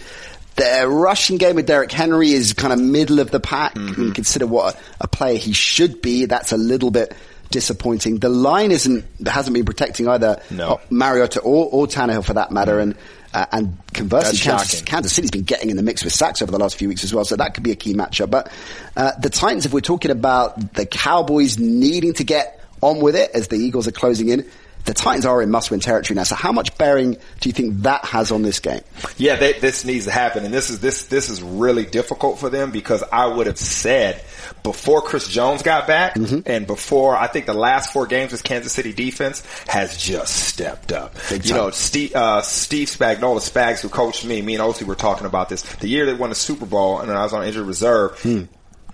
[0.56, 3.74] Their rushing game with Derrick Henry is kind of middle of the pack.
[3.74, 3.94] Mm-hmm.
[4.00, 7.14] When you consider what a, a player he should be, that's a little bit
[7.50, 8.18] disappointing.
[8.18, 10.80] The line isn't hasn't been protecting either No.
[10.90, 12.96] Mariota or, or Tannehill for that matter, and
[13.36, 14.80] uh, and conversely, Kansas.
[14.80, 17.12] Kansas City's been getting in the mix with sacks over the last few weeks as
[17.12, 18.30] well, so that could be a key matchup.
[18.30, 18.50] But
[18.96, 23.32] uh, the Titans, if we're talking about the Cowboys needing to get on with it
[23.34, 24.48] as the Eagles are closing in,
[24.86, 26.22] the Titans are in must-win territory now.
[26.22, 28.80] So how much bearing do you think that has on this game?
[29.18, 32.48] Yeah, they, this needs to happen, and this is this this is really difficult for
[32.48, 34.24] them because I would have said
[34.66, 36.40] before Chris Jones got back, Mm-hmm.
[36.44, 40.90] and before I think the last four games, this Kansas City defense has just stepped
[40.92, 41.14] up.
[41.30, 45.26] You know, Steve, uh, Steve Spagnuolo, Spags, who coached me, me and Osi were talking
[45.26, 45.62] about this.
[45.76, 48.18] The year they won the Super Bowl, and I was on injured reserve.
[48.22, 48.42] Hmm.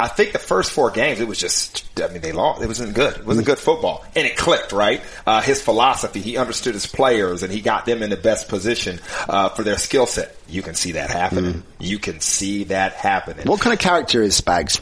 [0.01, 2.61] I think the first four games, it was just, I mean, they lost.
[2.61, 3.15] It wasn't good.
[3.15, 3.27] It Hmm.
[3.29, 4.05] wasn't good football.
[4.17, 5.01] And it clicked, right?
[5.27, 9.01] Uh, his philosophy, he understood his players and he got them in the best position,
[9.29, 10.35] uh, for their skill set.
[10.49, 11.63] You can see that happening.
[11.79, 13.45] You can see that happening.
[13.45, 13.51] Hmm.
[13.51, 14.81] What kind of character is Spags?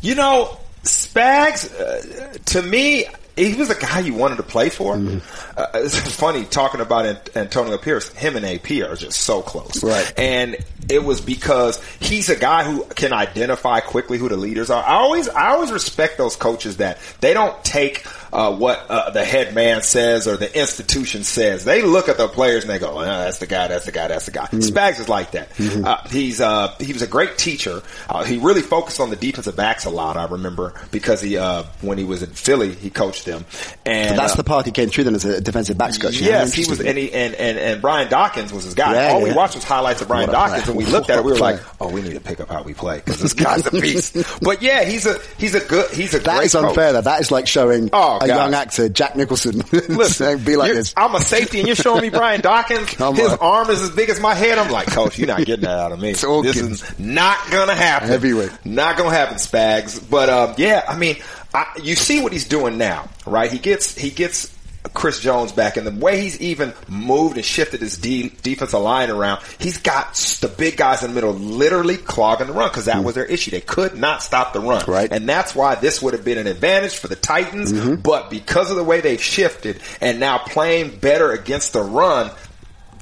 [0.00, 3.04] You know, Spags, uh, to me,
[3.36, 4.94] he was a guy you wanted to play for.
[4.94, 8.08] Uh, it's funny talking about Ant- Antonio Pierce.
[8.10, 10.12] Him and AP are just so close, Right.
[10.18, 10.56] And
[10.90, 14.82] it was because he's a guy who can identify quickly who the leaders are.
[14.82, 19.24] I always, I always respect those coaches that they don't take uh, what uh, the
[19.24, 21.64] head man says or the institution says.
[21.64, 23.68] They look at the players and they go, oh, "That's the guy.
[23.68, 24.08] That's the guy.
[24.08, 25.48] That's the guy." Spags is like that.
[25.60, 27.82] Uh, he's uh, he was a great teacher.
[28.08, 30.16] Uh, he really focused on the defensive backs a lot.
[30.16, 33.44] I remember because he uh, when he was in Philly, he coached them.
[33.84, 36.20] And That's uh, the part he came through then as a defensive backs coach.
[36.20, 38.94] Yeah, Yes, he was, and, he, and and and Brian Dawkins was his guy.
[38.94, 41.24] Yeah, All we watched was highlights of Brian Dawkins, and we looked at it.
[41.24, 43.66] We were like, "Oh, we need to pick up how we play because this guy's
[43.66, 46.92] a beast." but yeah, he's a he's a good he's a That is unfair.
[46.94, 48.28] That that is like showing Oh, a God.
[48.28, 52.10] young actor, Jack Nicholson, Listen, "Be like this." I'm a safety, and you're showing me
[52.10, 52.90] Brian Dawkins.
[52.90, 53.38] Come His on.
[53.40, 54.58] arm is as big as my head.
[54.58, 56.12] I'm like, Coach, you're not getting that out of me.
[56.12, 56.24] This
[56.56, 58.08] is not gonna happen.
[58.08, 58.50] Heavyweight.
[58.64, 60.02] Not gonna happen, Spags.
[60.10, 61.16] But um, yeah, I mean,
[61.54, 63.50] I, you see what he's doing now, right?
[63.50, 64.54] He gets he gets.
[64.94, 69.10] Chris Jones back and the way he's even moved and shifted his D, defensive line
[69.10, 73.04] around, he's got the big guys in the middle literally clogging the run because that
[73.04, 73.50] was their issue.
[73.50, 74.84] They could not stop the run.
[74.86, 75.12] Right.
[75.12, 77.72] And that's why this would have been an advantage for the Titans.
[77.72, 77.96] Mm-hmm.
[77.96, 82.30] But because of the way they've shifted and now playing better against the run,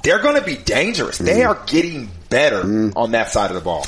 [0.03, 1.17] they're going to be dangerous.
[1.17, 1.25] Mm-hmm.
[1.25, 3.85] They are getting better on that side of the ball.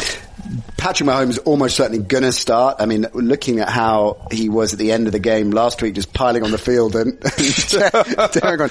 [0.78, 2.78] Patrick Mahomes is almost certainly going to start.
[2.80, 5.96] I mean, looking at how he was at the end of the game last week,
[5.96, 7.20] just piling on the field and.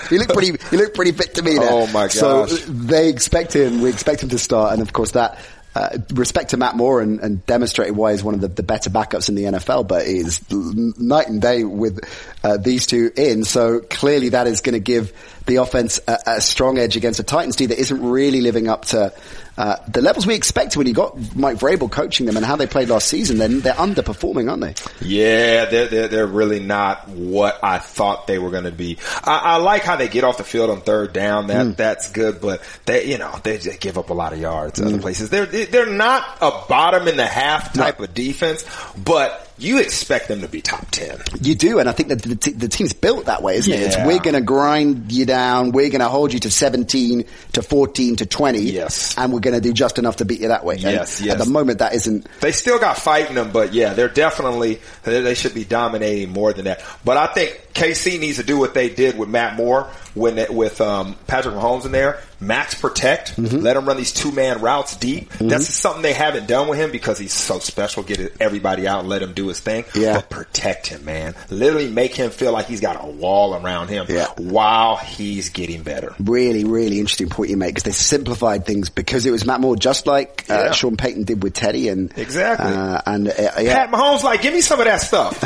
[0.09, 0.57] He looked pretty.
[0.71, 1.59] He looked pretty fit to me.
[1.59, 1.69] There.
[1.71, 2.13] Oh, my god.
[2.13, 3.83] So they expect him.
[3.83, 5.39] We expect him to start, and of course that.
[5.73, 8.91] Uh, respect to Matt Moore and, and demonstrated why he's one of the, the better
[8.91, 12.01] backups in the NFL, but it is night and day with
[12.43, 13.45] uh, these two in.
[13.45, 15.13] So clearly that is going to give
[15.51, 18.87] the offense a, a strong edge against a Titans team that isn't really living up
[18.87, 19.13] to
[19.59, 22.67] uh, the levels we expected when you got Mike Vrabel coaching them and how they
[22.67, 23.37] played last season.
[23.37, 24.75] Then they're underperforming, aren't they?
[25.07, 28.97] Yeah, they're, they're, they're really not what I thought they were going to be.
[29.23, 31.49] I, I, like how they get off the field on third down.
[31.49, 31.77] That mm.
[31.77, 34.87] that's good, but they you know they, they give up a lot of yards mm.
[34.87, 35.29] other places.
[35.29, 38.05] They're they're not a bottom in the half type no.
[38.05, 38.65] of defense,
[38.97, 41.19] but you expect them to be top 10.
[41.41, 43.81] You do, and I think that the, t- the team's built that way, isn't yeah.
[43.81, 43.87] it?
[43.87, 47.63] It's we're going to grind you down, we're going to hold you to 17, to
[47.63, 48.59] 14, to 20.
[48.61, 49.17] Yes.
[49.19, 50.77] And we're going to do just enough to beat you that way.
[50.77, 51.35] Yes, yes.
[51.35, 52.27] At the moment, that isn't.
[52.41, 56.65] They still got fighting them, but yeah, they're definitely, they should be dominating more than
[56.65, 56.83] that.
[57.05, 60.53] But I think KC needs to do what they did with Matt Moore when it,
[60.53, 62.21] with um, Patrick Mahomes in there.
[62.43, 63.59] Max protect, mm-hmm.
[63.59, 65.29] let him run these two man routes deep.
[65.29, 65.49] Mm-hmm.
[65.49, 68.03] That's something they haven't done with him because he's so special.
[68.03, 69.85] Get everybody out and let him do his thing.
[69.95, 70.15] Yeah.
[70.15, 71.35] But protect him, man.
[71.51, 74.29] Literally make him feel like he's got a wall around him yeah.
[74.39, 76.15] while he's getting better.
[76.19, 79.77] Really, really interesting point you make because they simplified things because it was Matt Moore,
[79.77, 80.71] just like uh, yeah.
[80.73, 82.73] Sean Payton did with Teddy and exactly.
[82.73, 83.87] Uh, and uh, yeah.
[83.87, 85.39] Pat Mahomes, like, give me some of that stuff.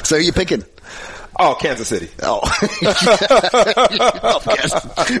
[0.06, 0.63] so you're picking.
[1.38, 2.08] Oh, Kansas City.
[2.22, 2.40] Oh,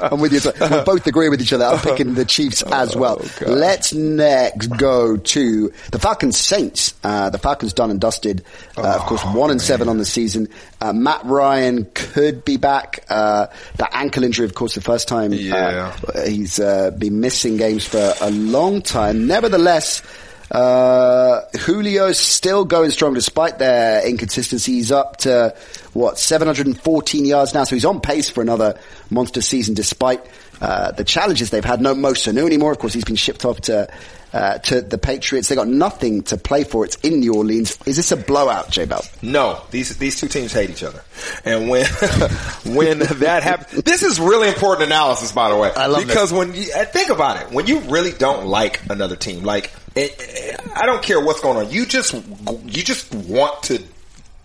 [0.02, 0.38] I'm with you.
[0.38, 1.64] So we both agree with each other.
[1.64, 3.18] I'm picking the Chiefs as well.
[3.20, 6.94] Oh, Let's next go to the Falcons Saints.
[7.02, 8.44] Uh, the Falcons done and dusted.
[8.76, 10.48] Uh, oh, of course, oh, one and seven on the season.
[10.80, 13.04] Uh, Matt Ryan could be back.
[13.08, 15.32] Uh, that ankle injury, of course, the first time.
[15.32, 15.96] Uh, yeah.
[16.26, 19.26] he's uh, been missing games for a long time.
[19.26, 20.02] Nevertheless.
[20.50, 24.92] Uh, Julio's still going strong despite their inconsistencies.
[24.92, 25.54] Up to
[25.92, 28.78] what 714 yards now, so he's on pace for another
[29.10, 30.20] monster season despite
[30.60, 31.80] uh, the challenges they've had.
[31.80, 32.72] No Mo Sanu anymore.
[32.72, 33.92] Of course, he's been shipped off to
[34.34, 35.48] uh, to the Patriots.
[35.48, 36.84] They got nothing to play for.
[36.84, 37.78] It's in New Orleans.
[37.86, 39.04] Is this a blowout, J Bell?
[39.22, 41.02] No, these these two teams hate each other,
[41.44, 41.86] and when
[42.66, 45.72] when that happens, this is really important analysis, by the way.
[45.74, 46.38] I love because this.
[46.38, 50.60] when you uh, think about it, when you really don't like another team, like it,
[50.74, 53.80] I don't care what's going on, you just you just want to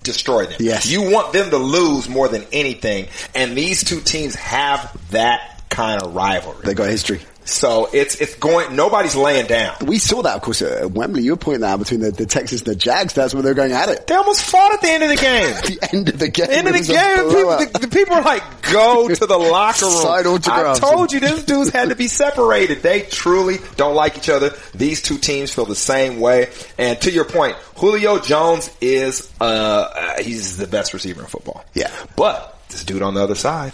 [0.04, 0.58] destroy them.
[0.60, 0.90] Yes.
[0.90, 3.08] You want them to lose more than anything.
[3.36, 6.62] And these two teams have that kind of rivalry.
[6.64, 7.22] They got history.
[7.46, 8.76] So it's it's going.
[8.76, 9.76] Nobody's laying down.
[9.86, 11.24] We saw that, of course, at Wembley.
[11.24, 13.14] You were pointing out between the, the Texans and the Jags.
[13.14, 14.06] That's where they're going at it.
[14.06, 15.56] They almost fought at the end of the game.
[15.80, 16.48] the end of the game.
[16.50, 17.30] End of the game.
[17.30, 20.06] People, the, the, people are like, go to the locker room.
[20.48, 22.84] I told you, these dudes had to be separated.
[22.84, 24.52] They truly don't like each other.
[24.76, 26.50] These two teams feel the same way.
[26.78, 31.66] And to your point, Julio Jones is uh, he's the best receiver in football.
[31.74, 33.74] Yeah, but this dude on the other side.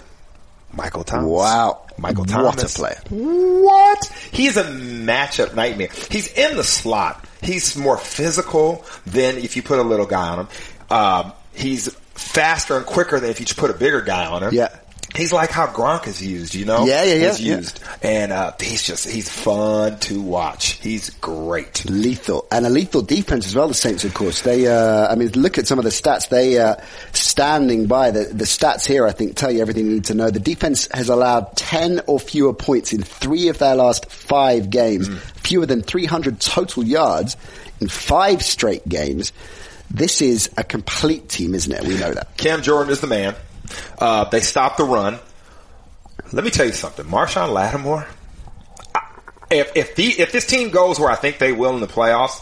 [0.75, 1.27] Michael Thomas.
[1.27, 1.81] Wow.
[1.97, 2.77] Michael Thomas.
[2.77, 3.17] What a play.
[3.61, 4.05] What?
[4.31, 5.89] He's a matchup nightmare.
[6.09, 7.25] He's in the slot.
[7.41, 10.47] He's more physical than if you put a little guy on him.
[10.89, 14.53] Um, he's faster and quicker than if you just put a bigger guy on him.
[14.53, 14.75] Yeah.
[15.15, 16.85] He's like how Gronk is used, you know?
[16.85, 17.29] Yeah, yeah, yeah.
[17.29, 17.79] He's used.
[17.81, 18.09] Yeah.
[18.09, 20.73] And, uh, he's just, he's fun to watch.
[20.73, 21.85] He's great.
[21.89, 22.47] Lethal.
[22.51, 24.41] And a lethal defense as well, the Saints, of course.
[24.41, 26.29] They, uh, I mean, look at some of the stats.
[26.29, 26.75] They, uh,
[27.13, 30.29] standing by the, the stats here, I think, tell you everything you need to know.
[30.29, 35.09] The defense has allowed 10 or fewer points in three of their last five games.
[35.09, 35.19] Mm.
[35.19, 37.37] Fewer than 300 total yards
[37.79, 39.31] in five straight games.
[39.91, 41.83] This is a complete team, isn't it?
[41.83, 42.35] We know that.
[42.37, 43.35] Cam Jordan is the man.
[43.99, 45.19] Uh, they stopped the run.
[46.31, 47.05] Let me tell you something.
[47.05, 48.07] Marshon Lattimore,
[49.51, 52.41] if, if, the, if this team goes where I think they will in the playoffs,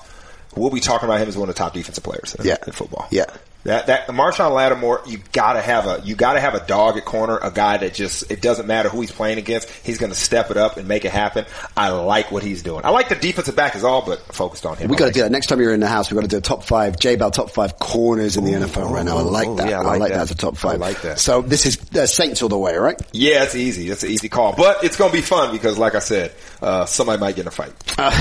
[0.55, 2.57] we'll be talking about him as one of the top defensive players in, yeah.
[2.65, 3.07] in football.
[3.11, 3.25] Yeah.
[3.63, 7.37] That that Marshon Lattimore, you gotta have a you gotta have a dog at corner,
[7.37, 10.57] a guy that just it doesn't matter who he's playing against, he's gonna step it
[10.57, 11.45] up and make it happen.
[11.75, 12.85] I like what he's doing.
[12.85, 14.89] I like the defensive back is all, but focused on him.
[14.89, 16.11] We got to do that next time you're in the house.
[16.11, 18.59] We got to do a top five J Bell top five corners in the ooh,
[18.59, 19.17] NFL right now.
[19.17, 19.69] I like ooh, that.
[19.69, 20.17] Yeah, I, like, like that.
[20.17, 20.73] that as a top five.
[20.73, 21.19] I like that.
[21.19, 22.99] So this is uh, Saints all the way, right?
[23.11, 23.89] Yeah, it's easy.
[23.89, 27.19] It's an easy call, but it's gonna be fun because, like I said, uh, somebody
[27.19, 27.73] might get in a fight.
[27.97, 28.11] Uh,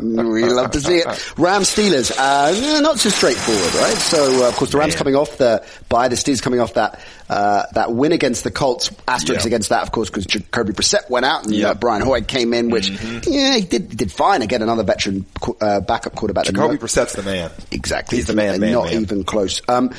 [0.02, 1.38] we love to see it.
[1.38, 3.96] Rams Steelers, uh, not so straightforward, right?
[3.96, 7.00] So, uh, of course, the Rams coming off the by the Steelers coming off that
[7.28, 8.90] uh, that win against the Colts.
[9.06, 9.48] Asterisks Yeah.
[9.48, 11.70] against that, of course, because Jacoby Brissett went out and Yeah.
[11.70, 13.32] uh, Brian Hoyer came in, which Mm-hmm.
[13.32, 14.42] yeah, he did he did fine.
[14.42, 15.24] Again, another veteran
[15.60, 16.44] uh, backup quarterback.
[16.46, 17.50] Jacoby Brissett's the man.
[17.70, 18.18] Exactly.
[18.18, 19.02] He's the man, man, Not man.
[19.02, 19.62] even close.
[19.68, 19.90] Um,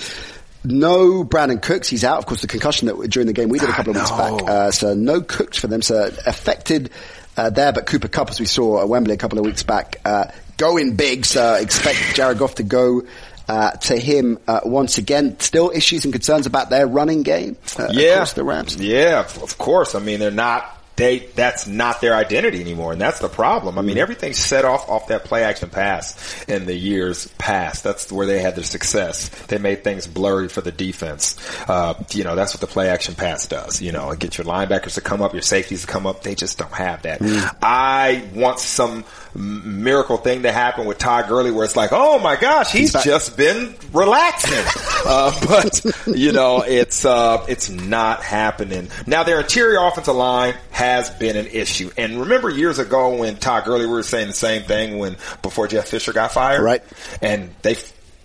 [0.64, 1.88] no Brandin Cooks.
[1.88, 2.20] He's out.
[2.20, 4.44] Of course, the concussion that during the game we did a couple of weeks back.
[4.48, 5.82] Uh, so no Cooks for them.
[5.82, 6.92] So affected
[7.38, 9.98] uh, there, but Cooper Kupp, as we saw at Wembley a couple of weeks back,
[10.06, 10.26] uh,
[10.58, 11.26] going big.
[11.26, 13.04] So expect Jared Goff to go.
[13.50, 17.58] Uh, to him uh, once again, still issues and concerns about their running game.
[17.78, 18.78] Uh, yeah, across the Rams.
[18.78, 19.94] Yeah, of course.
[19.94, 23.78] I mean, they're not they that's not their identity anymore, and that's the problem.
[23.80, 24.02] I mean, Mm.
[24.02, 26.16] everything's set off off that play action pass
[26.48, 27.84] in the years past.
[27.84, 29.30] That's where they had their success.
[29.48, 31.36] They made things blurry for the defense.
[31.68, 33.82] Uh, you know, that's what the play action pass does.
[33.82, 36.24] You know, get your linebackers to come up, your safeties to come up.
[36.24, 37.20] They just don't have that.
[37.22, 37.56] Mm.
[37.62, 42.36] I want some miracle thing to happen with Todd Gurley, where it's like, oh my
[42.36, 44.54] gosh, he's just been relaxing.
[45.06, 48.90] uh, but you know, it's uh, it's not happening.
[49.08, 51.92] Now their interior offensive line has been an issue.
[51.98, 55.68] And remember years ago when Todd Gurley we were saying the same thing when before
[55.68, 56.84] Jeff Fisher got fired, Right.
[57.22, 57.76] And they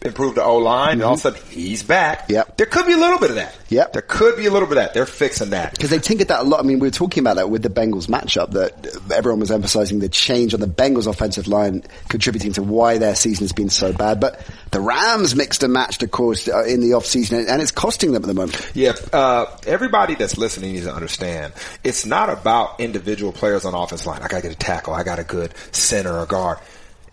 [0.03, 2.29] improved the O line, and all of a sudden he's back.
[2.29, 2.57] Yep.
[2.57, 3.57] There could be a little bit of that.
[3.69, 3.93] Yep.
[3.93, 4.95] There could be a little bit of that.
[4.95, 5.73] They're fixing that.
[5.73, 6.61] Because they tinkered that a lot.
[6.61, 9.99] I mean, we were talking about that with the Bengals matchup that everyone was emphasizing
[9.99, 13.93] the change on the Bengals offensive line contributing to why their season has been so
[13.93, 14.21] bad.
[14.21, 18.13] But the Rams mixed and matched, of course, uh, in the offseason and it's costing
[18.13, 18.71] them at the moment.
[18.75, 21.53] Yeah, uh, everybody that's listening needs to understand
[21.83, 24.23] it's not about individual players on offense line.
[24.23, 24.95] I gotta get a tackle.
[24.95, 26.59] I got a good center or guard.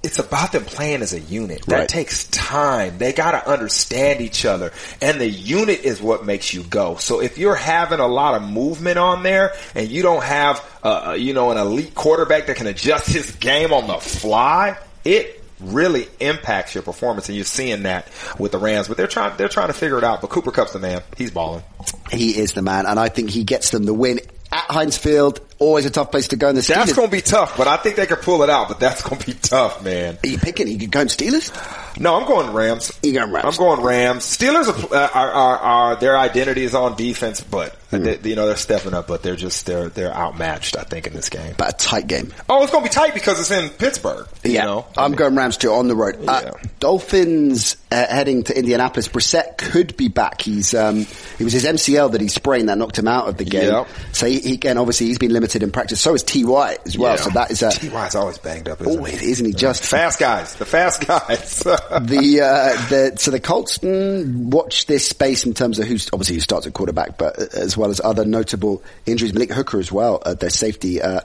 [0.04, 1.66] It's about them playing as a unit.
[1.68, 1.88] That Right.
[1.88, 2.98] takes time.
[2.98, 4.74] They gotta understand each other.
[5.02, 6.98] And the unit is what makes you go.
[7.00, 11.16] So if you're having a lot of movement on there and you don't have, uh,
[11.18, 14.76] you know, an elite quarterback that can adjust his game on the fly,
[15.06, 18.06] it really impacts your performance, and you're seeing that
[18.38, 18.90] with the Rams.
[18.90, 20.20] But they're trying they're trying to figure it out.
[20.20, 21.02] But Cooper Kupp's the man.
[21.18, 21.64] He's balling.
[22.12, 24.20] He is the man, and I think he gets them the win
[24.52, 25.40] at Heinz Field.
[25.64, 26.76] Always a tough place to go in the Steelers.
[26.76, 28.68] That's going to be tough, but I think they could pull it out.
[28.68, 30.18] But that's going to be tough, man.
[30.22, 30.68] Are you picking?
[30.68, 31.52] You could go in Steelers?
[32.00, 32.92] No, I'm going Rams.
[33.02, 33.46] You going Rams?
[33.46, 34.24] I'm going Rams.
[34.24, 38.06] Steelers are, uh, are, are, are their identity is on defense, but Hmm.
[38.06, 40.76] they, you know they're stepping up, but they're just they're they're outmatched.
[40.78, 41.54] I think in this game.
[41.58, 42.34] But a tight game.
[42.50, 44.28] Oh, it's going to be tight because it's in Pittsburgh.
[44.44, 46.18] You yeah, know, I'm going Rams too on the road.
[46.28, 49.08] Uh, Dolphins uh, heading to Indianapolis.
[49.08, 50.42] Brissett could be back.
[50.42, 53.46] He's um, it was his MCL that he sprained that knocked him out of the
[53.46, 53.72] game.
[53.72, 53.88] Yep.
[54.12, 56.02] So he, he again, obviously, he's been limited in practice.
[56.02, 57.12] So is Ty as well.
[57.12, 57.16] Yeah.
[57.18, 58.82] So that is a Ty's always banged up.
[58.82, 59.32] Isn't oh, he?
[59.32, 61.60] isn't he just Fast guys, the fast guys.
[61.60, 66.36] the uh, the so the Colts mm, watch this space in terms of who's obviously
[66.36, 69.34] who starts at quarterback, but uh, as well as other notable injuries.
[69.34, 71.02] Malik Hooker as well, uh, their safety.
[71.02, 71.22] Uh,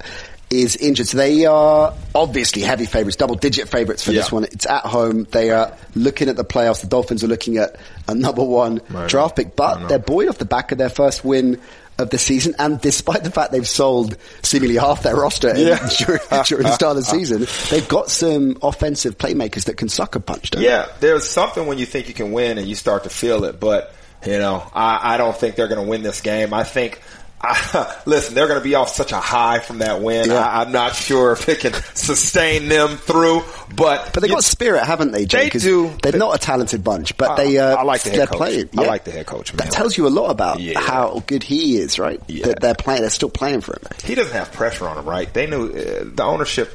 [0.51, 1.07] is injured.
[1.07, 4.45] So they are obviously heavy favourites, double digit favourites for this one.
[4.45, 5.24] It's at home.
[5.31, 6.81] They are looking at the playoffs.
[6.81, 7.76] The Dolphins are looking at
[8.07, 11.61] a number one draft pick, but they're buoyed off the back of their first win
[11.99, 12.55] of the season.
[12.59, 15.88] And despite the fact they've sold seemingly half their roster in- Yeah.
[15.99, 20.20] during, during the start of the season, they've got some offensive playmakers that can sucker
[20.20, 20.68] punch, don't they?
[20.68, 23.59] Yeah, there's something when you think you can win and you start to feel it,
[23.61, 23.94] but
[24.26, 26.53] you know, I, I don't think they're going to win this game.
[26.53, 27.01] I think.
[27.41, 30.28] I, listen, they're going to be off such a high from that win.
[30.30, 30.34] Yeah.
[30.36, 33.43] I, I'm not sure if it can sustain them through,
[33.76, 35.24] but But they got spirit, haven't they?
[35.24, 35.95] They do.
[36.03, 38.36] They're not a talented bunch, but they, uh, I like the head they're coach.
[38.39, 38.68] playing.
[38.76, 39.59] I like the head coach, man.
[39.59, 40.80] That tells you a lot about Yeah.
[40.80, 42.20] how good he is, right?
[42.26, 42.47] Yeah.
[42.47, 43.82] That they're playing, they're still playing for him.
[44.05, 45.32] he doesn't have pressure on him, right?
[45.32, 46.72] They knew uh, the ownership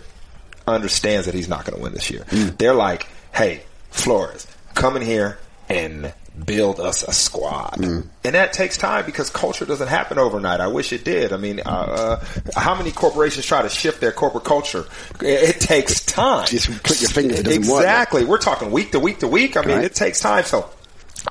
[0.68, 2.22] understands that he's not going to win this year.
[2.30, 2.58] Mm.
[2.58, 5.38] They're like, "Hey, Flores, come in here
[5.68, 6.14] and
[6.46, 8.08] build us a squad," Mm.
[8.24, 10.60] and that takes time because culture doesn't happen overnight.
[10.60, 11.32] I wish it did.
[11.34, 12.26] I mean, uh, uh,
[12.60, 14.86] how many corporations try to shift their corporate culture?
[15.22, 16.48] It, it takes time.
[16.48, 17.80] Just click your it doesn't work.
[17.82, 18.26] exactly.
[18.26, 19.58] We're talking week to week to week.
[19.58, 19.86] I mean, Right.
[19.86, 20.46] it takes time.
[20.46, 20.70] So.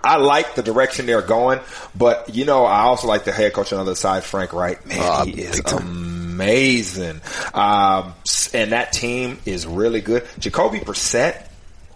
[0.03, 1.61] I like the direction they're going,
[1.95, 4.87] but you know, I also like the head coach on the other side, Frank Reich.
[4.87, 7.21] Man, Ah, he is amazing.
[7.53, 8.15] Um,
[8.55, 10.27] and that team is really good.
[10.39, 11.47] Jacoby Brissett,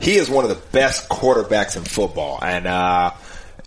[0.01, 2.39] he is one of the best quarterbacks in football.
[2.43, 3.13] And, uh,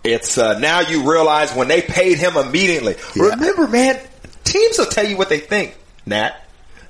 [0.04, 2.96] it's, uh, now you realize when they paid him immediately.
[3.14, 3.24] Yeah.
[3.30, 4.00] Remember, man,
[4.44, 5.76] teams will tell you what they think,
[6.06, 6.34] Nat.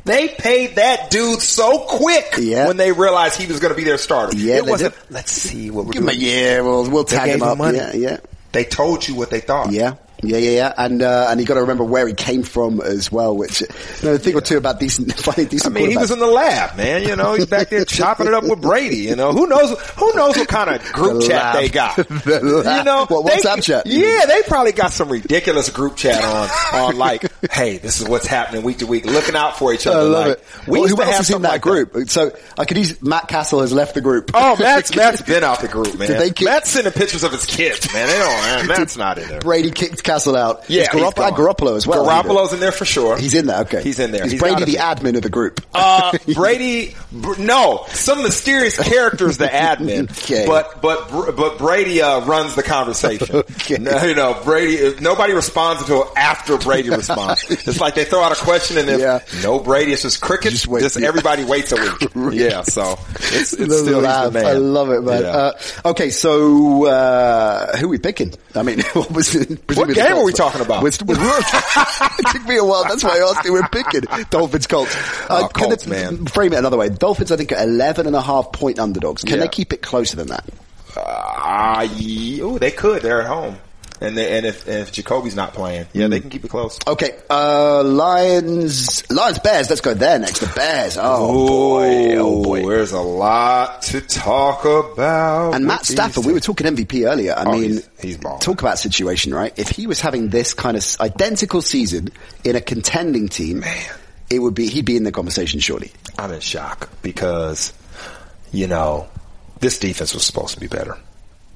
[0.04, 2.68] They paid that dude so quick Yeah.
[2.68, 4.34] when they realized he was going to be their starter.
[4.36, 5.02] Yeah, it wasn't, did.
[5.10, 6.24] let's see what we're Give him a doing.
[6.24, 7.58] year, we'll, we'll tag him him up.
[7.58, 7.78] money.
[7.78, 8.16] Yeah, yeah.
[8.52, 9.72] They told you what they thought.
[9.72, 9.94] Yeah.
[10.22, 13.10] Yeah, yeah, yeah, and uh, and you got to remember where he came from as
[13.10, 13.36] well.
[13.36, 13.66] Which, you
[14.02, 15.74] know, a thing or two about decent, funny, decent.
[15.76, 17.02] I mean, he was in the lab, man.
[17.04, 18.98] You know, he's back there chopping it up with Brady.
[18.98, 19.78] You know, who knows?
[19.96, 21.54] Who knows what kind of group The chat lab.
[21.56, 21.96] they got?
[22.30, 22.74] The.
[22.78, 23.86] You know, What, they- WhatsApp chat?
[23.86, 28.26] Yeah, they probably got some ridiculous group chat on on like, hey, this is what's
[28.26, 29.98] happening week to week, looking out for each other.
[29.98, 30.44] I love like, it.
[30.66, 32.10] We Well, used who to have in that like group?
[32.10, 34.30] So I could use Matt Cassel has left the group.
[34.34, 36.08] Oh, Matt's Matt's been out the group, man.
[36.08, 38.06] Did they kick- Matt's sending pictures of his kids, man.
[38.06, 38.30] They don't.
[38.30, 39.40] Man, Matt's not in there.
[39.40, 40.68] Brady kicked Cassel out.
[40.68, 42.04] Yeah, Is he's Garoppolo, as well.
[42.06, 43.16] Garoppolo's in there for sure.
[43.16, 43.60] He's in there.
[43.60, 44.24] Okay, He's in there.
[44.24, 45.60] Is He's Brady the admin of the group?
[45.72, 50.46] Uh, Brady, br- no, some mysterious characters, the admin, Okay.
[50.46, 53.42] but but but Brady uh, runs the conversation.
[53.60, 53.76] Okay.
[53.78, 54.96] No, you know, Brady.
[55.00, 57.44] Nobody responds until after Brady responds.
[57.50, 59.20] It's like they throw out a question and then Yeah.
[59.42, 59.92] no Brady.
[59.92, 60.62] It's just crickets.
[60.62, 61.04] Just Just, wait.
[61.04, 62.10] everybody waits a week.
[62.32, 64.32] yeah, so it's, it's still he's the laugh.
[64.32, 64.46] man.
[64.46, 65.22] I love it, man.
[65.22, 65.28] Yeah.
[65.28, 65.52] Uh,
[65.90, 68.32] okay, so uh, who are we picking?
[68.54, 69.46] I mean, what was what
[69.88, 70.22] the game Colts.
[70.22, 70.82] are we talking about?
[72.20, 72.84] It took me a while.
[72.84, 73.52] That's why I asked you.
[73.52, 74.94] We're picking Dolphins, Colts.
[75.28, 76.26] Oh, Colts, it- man.
[76.26, 76.88] Frame it another way.
[76.88, 79.22] Dolphins, I think, are 11 and a half point underdogs.
[79.22, 79.42] Can Yeah.
[79.42, 80.44] they keep it closer than that?
[80.96, 83.02] Ah, yeah, ooh, they could.
[83.02, 83.56] They're at home,
[84.00, 86.10] and they, and if and if Jacoby's not playing, yeah, Mm.
[86.10, 86.78] they can keep it close.
[86.86, 89.68] Okay, uh, Lions, Lions, Bears.
[89.68, 90.40] Let's go there next.
[90.40, 90.96] The Bears.
[91.00, 92.66] Oh boy, oh boy.
[92.68, 95.54] There's a lot to talk about.
[95.54, 97.34] And Matt Stafford, we were talking MVP earlier.
[97.36, 99.52] I Oh, mean, he's- he's talk about situation, right?
[99.56, 102.08] If he was having this kind of identical season
[102.44, 103.64] in a contending team,
[104.30, 105.92] it would be he'd be in the conversation surely.
[106.18, 107.72] I'm in shock because,
[108.52, 109.08] you know,
[109.60, 110.96] this defense was supposed to be better.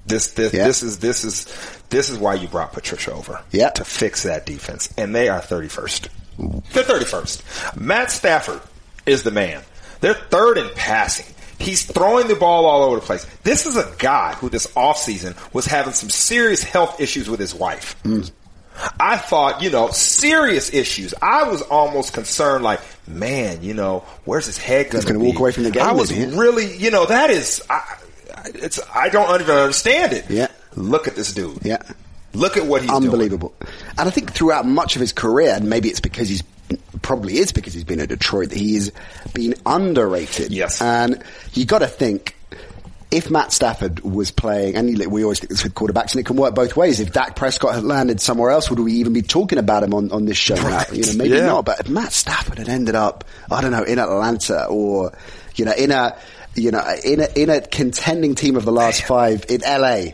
[0.06, 0.66] This this Yeah.
[0.66, 1.46] this is this is
[1.90, 3.40] this is why you brought Patricia over.
[3.50, 3.70] Yeah.
[3.70, 4.88] To fix that defense.
[4.96, 6.08] And they are 31st.
[6.72, 7.76] They're 31st.
[7.80, 8.60] Matt Stafford
[9.06, 9.62] is the man.
[10.00, 11.26] They're third in passing.
[11.58, 13.26] He's throwing the ball all over the place.
[13.44, 17.54] This is a guy who this offseason was having some serious health issues with his
[17.54, 17.94] wife.
[18.02, 18.30] Mm.
[18.98, 21.14] I thought, you know, serious issues.
[21.22, 25.38] I was almost concerned, like, man, you know, where's his head going to gonna walk
[25.38, 27.98] away from the game, I was really, you know, that is, I,
[28.44, 30.26] it's, I don't even understand it.
[30.30, 30.48] Yeah.
[30.76, 31.58] Look at this dude.
[31.64, 31.78] Yeah.
[32.32, 33.04] Look at what he's doing.
[33.04, 33.54] Unbelievable.
[33.96, 36.42] And I think throughout much of his career, and maybe it's because he's
[37.02, 38.90] probably is because he's been at Detroit, that he's
[39.32, 40.50] been underrated.
[40.50, 40.80] Yes.
[40.82, 41.22] And
[41.52, 42.36] you got to think.
[43.10, 46.34] If Matt Stafford was playing, and we always think this with quarterbacks, and it can
[46.34, 46.98] work both ways.
[46.98, 50.10] If Dak Prescott had landed somewhere else, would we even be talking about him on,
[50.10, 50.90] on this show Right.
[50.90, 50.96] now?
[50.96, 51.46] You know, maybe Yeah.
[51.46, 51.64] not.
[51.64, 53.22] But if Matt Stafford had ended up,
[53.52, 55.12] I don't know, in Atlanta or,
[55.54, 56.16] you know, in a,
[56.56, 60.12] you know, in a, in a contending team of the last five in LA,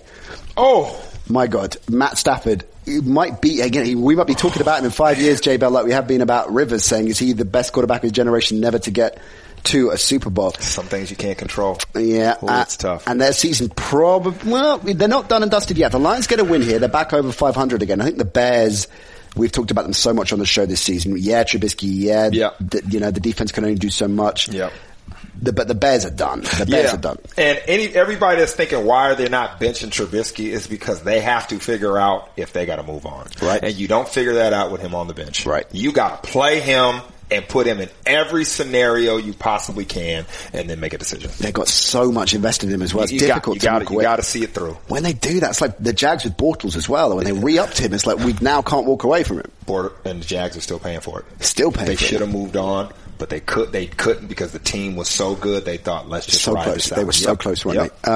[0.56, 4.00] Oh, my God, Matt Stafford it might be again.
[4.02, 6.22] We might be talking about him in five years, Jay Bell, like we have been
[6.22, 9.18] about Rivers, saying is he the best quarterback of his generation never to get
[9.64, 10.52] to a Super Bowl?
[10.58, 11.78] some things you can't control.
[11.94, 13.06] Yeah, Oh, uh, it's tough.
[13.06, 15.92] And their season probably well, they're not done and dusted yet.
[15.92, 18.00] The Lions get a win here; they're back over 500 again.
[18.00, 18.88] I think the Bears.
[19.36, 21.14] We've talked about them so much on the show this season.
[21.16, 21.86] Yeah, Trubisky.
[21.86, 22.50] Yeah, Yeah.
[22.60, 24.48] the- you know the defense can only do so much.
[24.48, 24.72] Yep.
[25.42, 26.40] The, but the Bears are done.
[26.40, 26.94] The Bears yeah.
[26.94, 27.18] are done.
[27.36, 31.48] And any everybody that's thinking why are they not benching Trubisky is because they have
[31.48, 33.26] to figure out if they got to move on.
[33.40, 33.62] Right.
[33.62, 35.46] And you don't figure that out with him on the bench.
[35.46, 35.66] Right.
[35.72, 40.68] You got to play him and put him in every scenario you possibly can, and
[40.68, 41.30] then make a decision.
[41.38, 43.04] They got so much invested in him as well.
[43.04, 44.02] It's you difficult you to got you away.
[44.02, 44.74] got to see it through.
[44.88, 47.14] when they do that, it's like the Jags with Bortles as well.
[47.14, 49.50] When they re-upped him, it's like we now can't walk away from him.
[49.66, 51.44] Border and the Jags are still paying for it.
[51.44, 53.70] Still paying They should have moved on, but they could.
[53.70, 55.64] They couldn't because the team was so good.
[55.64, 56.86] They thought let's just So ride close.
[56.88, 58.02] They were so close, weren't Yep.
[58.02, 58.10] they?
[58.10, 58.14] Uh,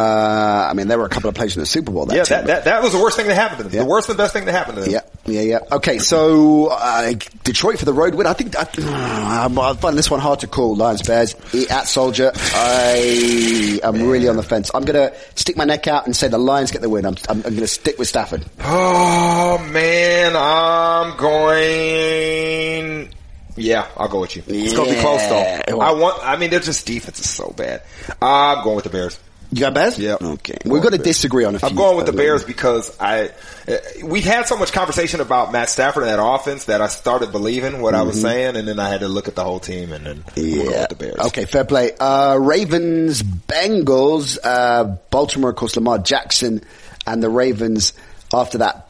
[0.69, 2.07] I mean, there were a couple of plays in the Super Bowl.
[2.07, 3.73] That Yeah, team, that, that that was the worst thing that happened to them.
[3.73, 3.83] Yeah.
[3.83, 4.91] The worst and best thing that happened to them.
[4.91, 5.59] Yeah, yeah, yeah.
[5.71, 7.13] Okay, so uh,
[7.45, 8.27] Detroit for the road win.
[8.27, 8.63] I think I,
[9.47, 10.75] I find this one hard to call.
[10.75, 11.37] Lions Bears
[11.71, 12.33] at Soldier.
[12.35, 14.71] I am really on the fence.
[14.75, 17.05] I'm going to stick my neck out and say the Lions get the win.
[17.05, 18.45] I'm, I'm, I'm going to stick with Stafford.
[18.61, 23.11] Oh man, I'm going.
[23.57, 24.43] Yeah, I'll go with you.
[24.47, 25.79] It's gonna be close though.
[25.81, 26.21] I want.
[26.25, 27.83] I mean, their just defense is so bad.
[28.21, 29.19] I'm going with the Bears.
[29.53, 29.97] You got Bears?
[29.97, 30.17] Yeah.
[30.21, 30.57] Okay.
[30.65, 31.69] We're going to disagree on a few.
[31.69, 33.31] I'm going with the Bears because I
[33.69, 37.31] uh, we had so much conversation about Matt Stafford and that offense that I started
[37.31, 39.93] believing what I was saying, and then I had to look at the whole team,
[39.93, 40.81] and then Yeah.
[40.81, 41.19] with the Bears.
[41.27, 41.93] Okay, fair play.
[42.01, 46.63] Uh, Ravens, Bengals, uh, Baltimore, of course, Lamar Jackson,
[47.07, 47.93] and the Ravens
[48.33, 48.89] after that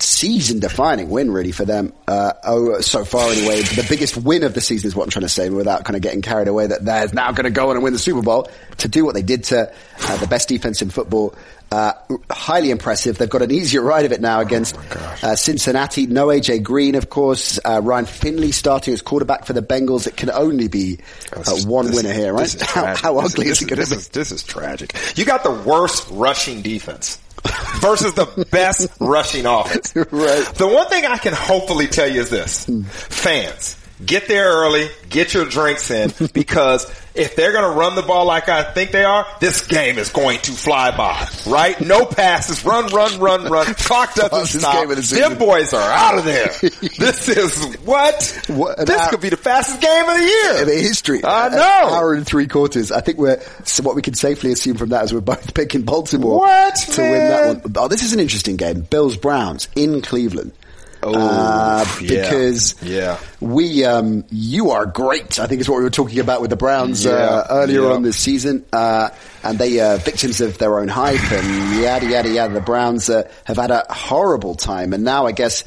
[0.00, 1.92] season defining win really for them.
[2.06, 5.22] Uh, oh, so far anyway, the biggest win of the season is what I'm trying
[5.22, 7.76] to say without kind of getting carried away that they're now going to go on
[7.76, 8.48] and win the Super Bowl
[8.78, 11.34] to do what they did to uh, the best defense in football.
[11.72, 11.92] Uh,
[12.30, 13.18] highly impressive.
[13.18, 14.76] They've got an easier ride of it now against
[15.24, 16.06] uh, Cincinnati.
[16.06, 17.58] No AJ Green, of course.
[17.64, 20.06] Uh, Ryan Finley starting as quarterback for the Bengals.
[20.06, 20.98] It can only be
[21.32, 22.54] uh, one winner here, right?
[22.60, 24.12] How, how ugly this is it going to this be?
[24.12, 24.94] This is tragic.
[25.16, 27.18] You got the worst rushing defense
[27.80, 29.94] versus the best rushing offense.
[30.14, 30.44] Right.
[30.54, 32.82] The one thing I can hopefully tell you is this: hmm.
[32.82, 33.76] fans,
[34.06, 38.24] get there early, get your drinks in, because if they're going to run the ball
[38.26, 41.28] like I think they are, this game is going to fly by.
[41.46, 41.80] Right?
[41.80, 43.66] No passes, run, run, run, run.
[43.74, 44.88] Clock doesn't Fastest stop.
[44.88, 44.94] the.
[45.28, 46.46] Them boys are out of there.
[46.98, 48.42] this is what?
[48.48, 50.62] What this hour- could be the fastest game of the year.
[50.62, 51.22] in the history.
[51.22, 51.60] I An know.
[51.94, 52.90] hour and three quarters.
[52.90, 55.82] I think we're, so what we can safely assume from that is we're both picking
[55.82, 57.72] Baltimore What, to win that one.
[57.76, 58.80] Oh, this is an interesting game.
[58.80, 60.52] Bills Browns in Cleveland.
[61.04, 63.18] Uh, because Yeah.
[63.40, 65.38] we, um, you are great.
[65.38, 67.92] I think is what we were talking about with the Browns uh, earlier Yeah.
[67.92, 69.10] on this season, uh,
[69.42, 72.54] and they are victims of their own hype and yada yada yada.
[72.54, 75.64] The Browns uh, have had a horrible time, and now I guess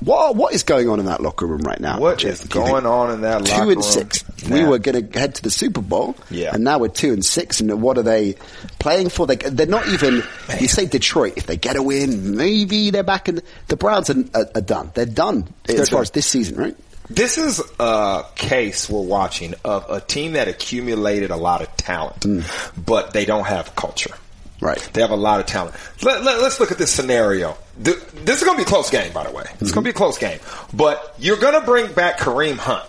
[0.00, 1.98] what what is going on in that locker room right now?
[1.98, 2.66] What Jeff, is do you think?
[2.74, 3.82] going on in that Two and room?
[3.82, 4.24] six.
[4.50, 6.50] We were going to head to the Super Bowl, Yeah.
[6.54, 7.60] and now we're two and six.
[7.60, 8.34] And what are they
[8.78, 9.26] playing for?
[9.26, 10.22] They, they're not even.
[10.60, 11.34] You say Detroit.
[11.36, 13.42] If they get a win, maybe they're back in.
[13.68, 14.90] The Browns are, are, are done.
[14.94, 16.02] They're done as They're far done.
[16.02, 16.76] as this season, right?
[17.08, 22.20] This is a case we're watching of a team that accumulated a lot of talent,
[22.20, 22.84] mm.
[22.84, 24.14] but they don't have culture.
[24.60, 24.78] Right.
[24.92, 25.76] They have a lot of talent.
[26.02, 27.56] Let, let, us look at this scenario.
[27.82, 29.42] Th- This is going to be a close game, by the way.
[29.44, 29.64] It's mm-hmm.
[29.66, 30.40] going to be a close game.
[30.72, 32.88] But you're going to bring back Kareem Hunt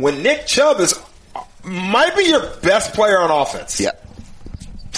[0.00, 0.94] when Nick Chubb is
[1.64, 3.90] might be your best player on offense Yeah.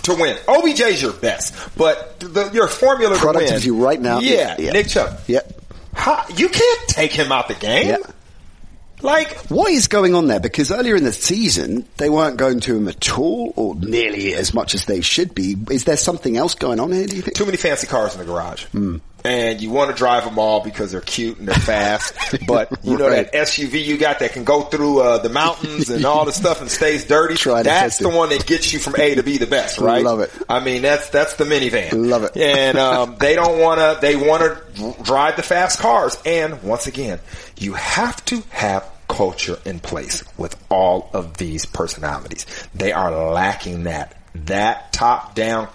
[0.04, 0.36] to win.
[0.46, 4.20] OBJ's your best, but the, your formula to win Productivity right now.
[4.20, 4.72] Yeah, Yeah.
[4.72, 5.18] Nick Chubb.
[5.26, 5.60] Yep.
[5.94, 7.88] How, you can't take him out the game.
[7.88, 7.96] Yeah.
[9.02, 10.38] Like What is going on there?
[10.38, 14.54] Because earlier in the season, they weren't going to him at all, or nearly as
[14.54, 15.56] much as they should be.
[15.70, 17.36] Is there something else going on here, do you think?
[17.36, 18.64] too many fancy cars in the garage.
[18.66, 18.98] Hmm.
[19.24, 22.12] And you want to drive them all because they're cute and they're fast,
[22.46, 23.30] but you know Right.
[23.30, 26.60] that SUV you got that can go through uh, the mountains and all the stuff
[26.60, 27.34] and stays dirty.
[27.36, 28.14] Try that's the it.
[28.16, 30.02] one that gets you from A to B the best, right?
[30.04, 30.30] Love it.
[30.48, 32.08] I mean, that's that's the minivan.
[32.08, 32.36] Love it.
[32.36, 33.98] And um, they don't want to.
[34.00, 36.16] They want to drive the fast cars.
[36.26, 37.20] And once again,
[37.58, 42.46] you have to have culture in place with all of these personalities.
[42.74, 44.16] They are lacking that.
[44.34, 45.68] That top down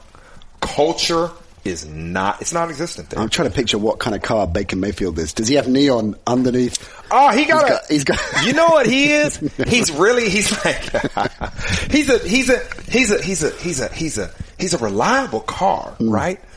[0.60, 1.30] culture
[1.68, 2.41] is not.
[2.41, 3.20] It's non-existent there.
[3.20, 5.34] I'm trying to picture what kind of car Baker Mayfield is.
[5.34, 6.78] Does he have neon underneath?
[7.11, 9.38] Oh, he got, He's a, got- he's got- You know what he is?
[9.68, 10.30] He's really.
[10.30, 10.82] He's like.
[11.91, 12.20] he's a.
[12.20, 12.59] He's a.
[12.89, 13.22] He's a.
[13.22, 13.51] He's a.
[13.51, 13.88] He's a.
[13.93, 14.32] He's a.
[14.59, 16.39] He's a reliable car, right?
[16.41, 16.43] Mm.
[16.43, 16.57] Been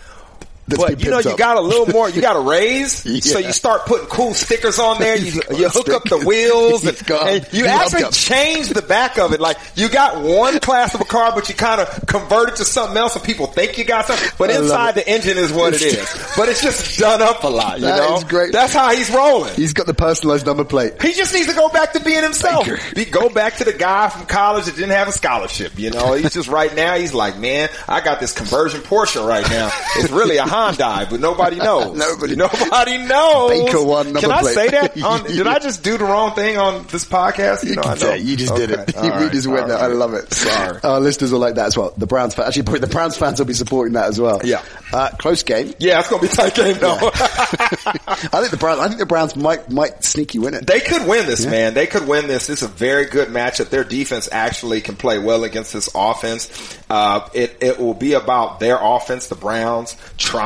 [0.77, 1.39] But you know, you up.
[1.39, 2.09] got a little more.
[2.09, 2.93] You got a raise,
[3.31, 5.17] so you start putting cool stickers on there.
[5.17, 9.41] You, you hook up the wheels, and, and you actually change the back of it.
[9.41, 12.65] Like you got one class of a car, but you kind of convert it to
[12.65, 14.29] something else, and people think you got something.
[14.39, 16.33] But I inside the engine is what it is.
[16.37, 17.79] But it's just done up a lot.
[17.81, 18.53] You That know, great.
[18.53, 19.55] That's how he's rolling.
[19.55, 21.01] He's got the personalized number plate.
[21.03, 22.69] He just needs to go back to being himself.
[22.95, 25.79] Be, go back to the guy from college that didn't have a scholarship.
[25.79, 26.97] You know, he's just right now.
[26.97, 29.71] He's like, man, I got this conversion Porsche right now.
[29.97, 31.97] It's really a Hyundai, but nobody knows.
[31.97, 33.51] Nobody- nobody knows.
[33.51, 34.55] Baker one Can I plate.
[34.55, 35.03] say that?
[35.03, 37.65] On, did I just do the wrong thing on this podcast?
[37.65, 38.15] You know, I know.
[38.15, 38.79] You just did it.
[38.81, 38.99] Okay.
[38.99, 39.33] All right.
[39.33, 39.79] just went All there.
[39.79, 40.33] I love it.
[40.33, 40.81] Sorry.
[40.83, 41.93] Our listeners will like that as well.
[41.97, 44.41] The Browns fans, actually, the Browns fans will be supporting that as well.
[44.45, 44.63] Yeah.
[44.93, 45.73] Uh, close game.
[45.79, 46.99] Yeah, it's gonna be a tight game though.
[47.01, 48.81] I think the Browns.
[48.81, 50.67] I think the Browns might might sneaky win it.
[50.67, 51.75] They could win this, man.
[51.75, 52.47] They could win this.
[52.47, 53.71] This is a very good matchup.
[53.71, 56.51] Their defense actually can play well against this offense.
[56.91, 60.40] Uh, it it will be about their offense, the Browns, trying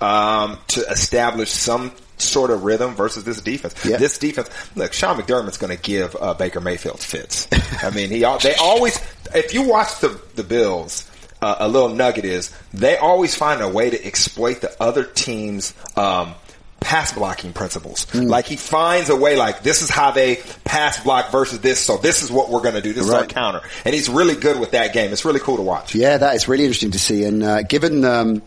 [0.00, 3.74] um, to establish some sort of rhythm versus this defense.
[3.84, 3.96] Yeah.
[3.96, 7.48] This defense, look, Sean McDermott's going to give uh, Baker Mayfield fits.
[7.82, 9.00] I mean, he they always.
[9.34, 11.06] If you watch the the Bills.
[11.42, 15.72] Uh, a little nugget is they always find a way to exploit the other team's
[15.96, 16.34] um,
[16.80, 18.04] pass blocking principles.
[18.10, 18.22] Hmm.
[18.22, 21.98] Like he finds a way like this is how they pass block versus this, so
[21.98, 22.92] this is what we're going to do.
[22.92, 23.60] This is our counter.
[23.84, 25.12] And he's really good with that game.
[25.12, 25.94] It's really cool to watch.
[25.94, 27.24] Yeah, that is really interesting to see.
[27.24, 28.42] And uh, given, um,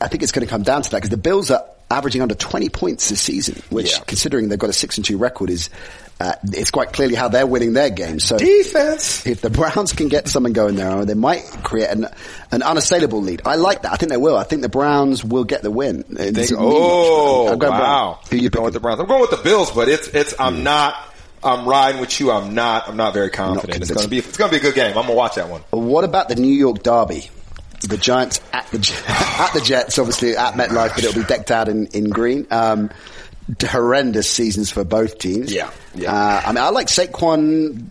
[0.00, 2.34] I think it's going to come down to that because the Bills are averaging under
[2.34, 4.04] 20 points this season, which, Yeah.
[4.06, 5.70] considering they've got a six and two record, is
[6.20, 8.24] uh, it's quite clearly how they're winning their games.
[8.24, 9.26] So Defense.
[9.26, 12.06] if the Browns can get something going there, they might create an,
[12.52, 13.42] an unassailable lead.
[13.46, 13.92] I like that.
[13.92, 14.36] I think they will.
[14.36, 16.02] I think the Browns will get the win.
[16.04, 16.52] Think- much.
[16.58, 18.18] oh I'm going wow!
[18.30, 19.00] Who you going with the Browns?
[19.00, 20.34] I'm going with the Bills, but it's it's.
[20.38, 20.62] I'm Hmm.
[20.64, 20.94] not.
[21.42, 22.30] I'm riding with you.
[22.30, 22.86] I'm not.
[22.86, 23.80] I'm not very confident.
[23.80, 24.18] it's going to be.
[24.18, 24.88] It's going to be a good game.
[24.88, 25.62] I'm going to watch that one.
[25.70, 27.30] What about the New York Derby?
[27.80, 28.78] The Giants at the
[29.08, 32.46] at the Jets, obviously at MetLife, but it'll be decked out in in green.
[32.50, 32.90] Um,
[33.66, 35.52] horrendous seasons for both teams.
[35.52, 36.12] Yeah, yeah.
[36.14, 37.86] Uh, I mean, I like Saquon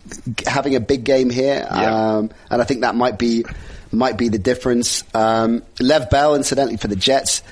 [0.46, 2.16] having a big game here, Yeah.
[2.16, 3.44] um, and I think that might be
[3.92, 5.02] might be the difference.
[5.14, 7.42] Um, Le'Veon Bell, incidentally, for the Jets.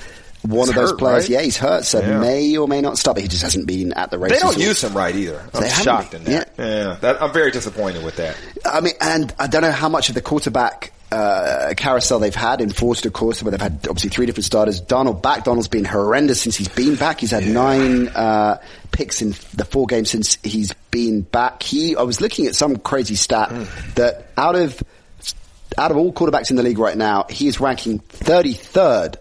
[0.43, 1.31] One He's of those hurt, players, right?
[1.31, 2.21] yeah, he's hurt, so Yeah.
[2.21, 3.17] may or may not stop.
[3.17, 4.39] But he just hasn't been at the races.
[4.39, 5.43] They don't or- use him right either.
[5.53, 6.51] I'm They shocked in that.
[6.57, 8.37] Yeah, that, I'm very disappointed with that.
[8.65, 12.61] I mean, and I don't know how much of the quarterback uh, carousel they've had
[12.61, 14.81] enforced, of course, where they've had obviously three different starters.
[14.81, 15.45] Darnold back.
[15.45, 17.21] Darnold's been horrendous since he's been back.
[17.21, 18.61] He's had nine uh,
[18.93, 21.63] picks in the four games since he's been back.
[21.63, 23.51] He, I was looking at some crazy stat
[23.95, 24.83] that out of
[25.77, 29.17] out of all quarterbacks in the league right now, he is ranking 33rd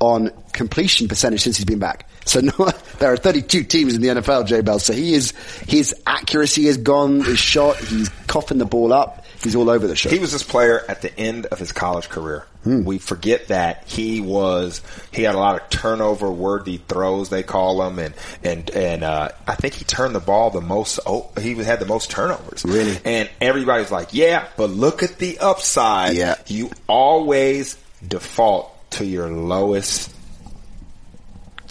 [0.00, 2.08] on completion percentage since he's been back.
[2.24, 4.78] So no, there are 32 teams in the NFL, J Bell.
[4.78, 5.32] So he is,
[5.66, 9.96] his accuracy is gone, his shot, he's coughing the ball up, he's all over the
[9.96, 10.10] show.
[10.10, 12.46] He was this player at the end of his college career.
[12.64, 12.84] Hmm.
[12.84, 14.82] We forget that he was
[15.12, 18.14] he had a lot of turnover worthy throws they call them, and
[18.44, 21.00] and and uh, I think he turned the ball the most.
[21.06, 22.64] Oh, he had the most turnovers.
[22.64, 22.98] Really?
[23.04, 26.14] and everybody's like, yeah, but look at the upside.
[26.14, 26.36] Yeah.
[26.46, 27.76] you always
[28.06, 30.14] default to your lowest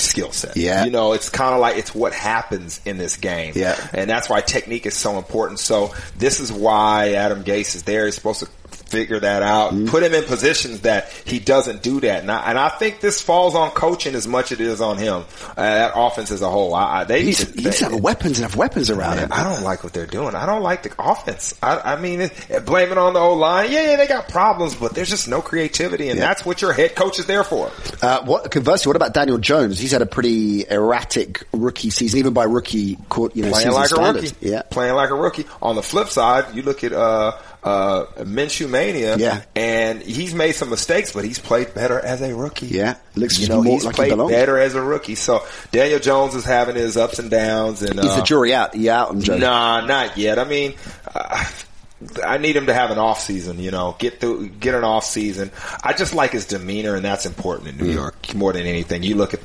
[0.02, 0.58] skill set.
[0.58, 0.86] Yeah.
[0.86, 3.54] You know, it's kind of like it's what happens in this game.
[3.56, 3.76] Yeah.
[3.94, 5.60] And that's why technique is so important.
[5.60, 8.06] So this is why Adam Gase is there.
[8.06, 8.50] He's supposed to
[8.92, 9.88] figure that out, Mm-hmm.
[9.88, 12.22] put him in positions that he doesn't do that.
[12.22, 14.98] And I, and I think this falls on coaching as much as it is on
[14.98, 15.24] him.
[15.52, 16.74] Uh, that offense as a whole.
[16.76, 19.26] I, I, they He need to- he they- have weapons and have weapons around Man,
[19.26, 19.34] him.
[19.34, 20.36] I don't like what they're doing.
[20.36, 21.56] I don't like the offense.
[21.64, 23.72] I, I mean, it, blame it on the old line.
[23.72, 26.28] Yeah, yeah, they got problems, but there's just no creativity, and Yeah.
[26.28, 27.72] that's what your head coach is there for.
[28.02, 29.80] Uh, what, conversely, what about Daniel Jones?
[29.80, 33.92] He's had a pretty erratic rookie season, even by rookie, court, you know, Playing like
[33.92, 34.32] a rookie.
[34.42, 34.64] Yeah.
[34.64, 35.46] Playing like a rookie.
[35.62, 39.18] On the flip side, you look at, uh, uh, Minshew Mania.
[39.18, 39.42] Yeah.
[39.56, 42.68] And he's made some mistakes, but he's played better as a rookie.
[42.68, 42.96] Yeah.
[43.16, 44.32] Looks you know, he's like played belongs.
[44.32, 45.16] better as a rookie.
[45.16, 48.76] So Daniel Jones is having his ups and downs and, uh, the jury out?
[48.76, 49.42] Yeah, Jones.
[49.42, 50.40] Nah, not yet.
[50.40, 50.74] I mean,
[51.14, 51.46] uh,
[52.26, 55.06] I need him to have an off season, you know, get through, get an off
[55.06, 55.52] season.
[55.84, 57.96] I just like his demeanor and that's important in New Mm.
[57.96, 59.04] York more than anything.
[59.04, 59.40] You look at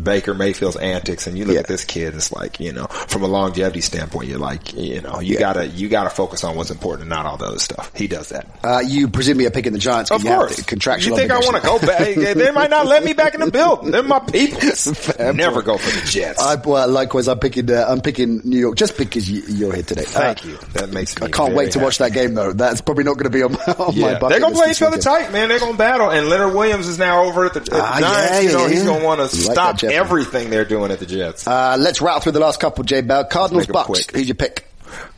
[0.00, 1.60] Baker Mayfield's antics and you look Yeah.
[1.60, 5.20] at this kid, it's like, you know, from a longevity standpoint, you're like, you know,
[5.20, 5.40] you Yeah.
[5.40, 7.90] gotta, you gotta focus on what's important and not all the other stuff.
[7.94, 8.46] He does that.
[8.62, 10.10] Uh, you a pick in the Giants.
[10.10, 10.56] Of course.
[10.56, 12.14] the contractual you think I want to go back?
[12.14, 13.90] they might not let me back in the building.
[13.90, 14.60] They're my people.
[15.34, 15.66] Never point.
[15.66, 16.40] go for the Jets.
[16.40, 17.70] I, well, likewise, I'm picking.
[17.70, 20.02] Uh, I'm picking New York just because you, you're here today.
[20.04, 20.58] Thank Uh, you.
[20.74, 22.52] That makes me I can't wait to watch that game though.
[22.52, 24.70] That's probably not going to be on, my- on my Yeah, bucket they're gonna play
[24.70, 25.48] each other tight, man.
[25.48, 28.44] They're gonna battle, and Leonard Williams is now over at the, at the Ah, Giants.
[28.52, 31.46] you know, he's gonna want to stop everything they're doing at the Jets.
[31.46, 32.84] Uh, let's rattle through the last couple.
[32.84, 33.84] J Bell, Cardinals, Bucs.
[33.84, 34.10] quick.
[34.12, 34.66] Who's your pick?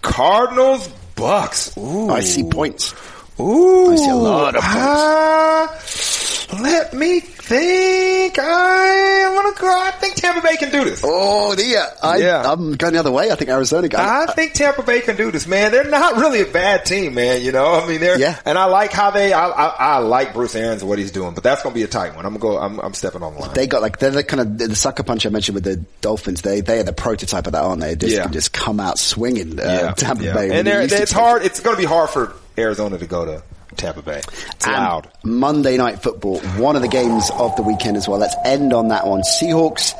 [0.03, 1.77] Cardinals, Bucs.
[1.79, 2.95] Ooh, I see points.
[3.41, 6.53] Ooh, I see a lot of points.
[6.61, 7.21] let me
[7.57, 8.39] think.
[8.39, 9.69] I want to go.
[9.69, 11.03] I think Tampa Bay can do this.
[11.05, 11.87] Oh, yeah.
[12.03, 12.51] I, Yeah.
[12.51, 13.31] I'm going the other way.
[13.31, 13.89] I think Arizona.
[13.97, 15.71] I, I think Tampa Bay can do this, man.
[15.73, 17.43] They're not really a bad team, man.
[17.43, 18.39] You know, I mean, they're Yeah.
[18.45, 19.33] and I like how they.
[19.33, 21.89] I, I, I like Bruce Arians and what he's doing, but that's gonna be a
[21.89, 22.25] tight one.
[22.27, 22.59] I'm gonna go.
[22.59, 23.55] I'm, I'm stepping on the line.
[23.55, 26.43] they got like they're the kind of the sucker punch I mentioned with the Dolphins.
[26.43, 27.97] They they are the prototype of that, aren't they?
[27.97, 28.25] Just Yeah.
[28.25, 29.59] can just come out swinging.
[29.61, 30.35] Uh, Tampa yeah.
[30.35, 31.43] Bay, and They they're, it's hard.
[31.45, 33.43] It's going to be hard for Arizona to go to
[33.77, 34.19] Tampa Bay.
[34.19, 35.11] It's And loud.
[35.25, 38.19] Monday Night Football, one of the games of the weekend as well.
[38.19, 39.23] Let's end on that one.
[39.23, 39.95] Seahawks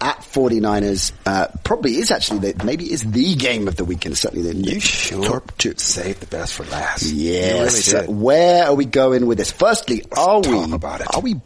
[0.00, 1.12] at 49ers.
[1.24, 4.18] Uh, probably is actually the, maybe is the game of the weekend.
[4.18, 5.74] Certainly the You sure top two.
[5.76, 7.04] saved the best for last.
[7.10, 7.88] Yes.
[7.96, 8.14] Really did.
[8.14, 9.50] Where are we going with this?
[9.52, 10.72] Firstly, are talk we?
[10.72, 11.14] about it.
[11.14, 11.36] Are we?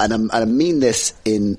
[0.00, 1.58] And, I'm, and I mean this in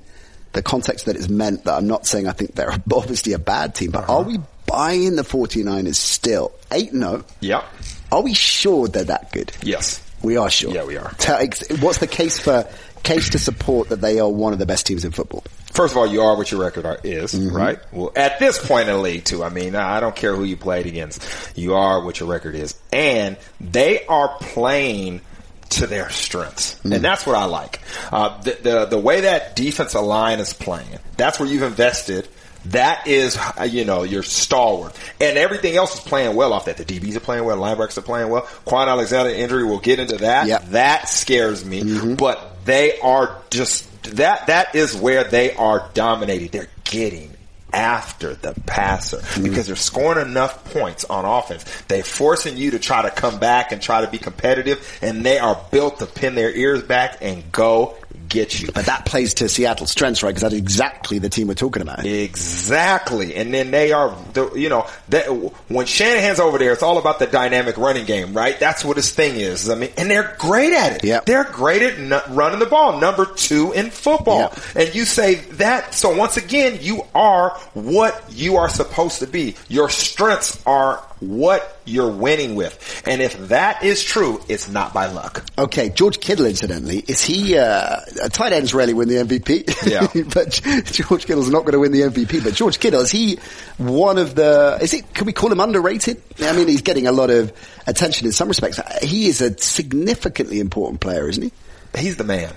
[0.53, 3.75] the context that it's meant that I'm not saying I think they're obviously a bad
[3.75, 4.17] team, but Uh-huh.
[4.17, 6.51] are we buying the 49ers still?
[6.71, 7.23] 8-0.
[7.41, 7.63] Yep.
[8.12, 9.51] Are we sure they're that good?
[9.64, 10.01] Yes.
[10.22, 10.72] We are sure.
[10.74, 11.12] Yeah, we are.
[11.18, 11.45] Tell,
[11.80, 12.68] what's the case for
[13.03, 15.43] case to support that they are one of the best teams in football?
[15.72, 17.55] First of all, you are what your record are, is, Mm-hmm.
[17.55, 17.80] right?
[17.93, 19.43] Well, at this point in the league, too.
[19.43, 21.24] I mean, I don't care who you played against.
[21.55, 25.22] You are what your record is, and they are playing
[25.70, 26.95] to their strengths, Mm.
[26.95, 27.80] and that's what I like.
[28.12, 32.28] Uh, the, the the way that defensive line is playing, that's where you've invested.
[32.66, 36.78] That is, uh, you know, your stalwart, and everything else is playing well off that.
[36.78, 38.43] The DBs are playing well, linebackers are playing well.
[38.66, 40.47] Kwon Alexander injury, we'll get into that.
[40.47, 40.70] Yep.
[40.70, 44.47] That scares me, but they are just that.
[44.47, 46.49] That is where they are dominating.
[46.49, 47.34] They're getting
[47.74, 51.64] after the passer because they're scoring enough points on offense.
[51.88, 55.39] They're forcing you to try to come back and try to be competitive, and they
[55.39, 57.95] are built to pin their ears back and go
[58.28, 58.72] get you.
[58.72, 60.30] But that plays to Seattle's strengths, right?
[60.30, 62.05] Because that's exactly the team we're talking about.
[62.05, 65.26] Exactly, and then they are, the, you know, that
[65.68, 68.60] when Shanahan's over there, it's all about the dynamic running game, right?
[68.60, 69.70] That's what his thing is.
[69.70, 71.03] I mean, and they're great at it.
[71.03, 71.26] Yep.
[71.26, 74.39] They're great at n- running the ball, number two in football.
[74.39, 74.60] Yep.
[74.76, 79.55] And you say that, so once again, you are what you are supposed to be.
[79.68, 85.07] Your strengths are what you're winning with, and if that is true, it's not by
[85.07, 85.45] luck.
[85.57, 87.99] Okay, George Kittle, incidentally, is he, uh,
[88.32, 89.89] tight ends rarely win the MVP.
[89.89, 90.07] Yeah.
[90.34, 90.51] but
[90.91, 92.43] George Kittle's not going to win the MVP.
[92.43, 93.39] But George Kittle, is he
[93.78, 96.22] one of the, is it, can we call him underrated?
[96.39, 97.51] I mean, he's getting a lot of
[97.88, 98.80] attention in some respects.
[99.01, 101.51] He is a significantly important player, isn't he?
[101.97, 102.53] he's the man.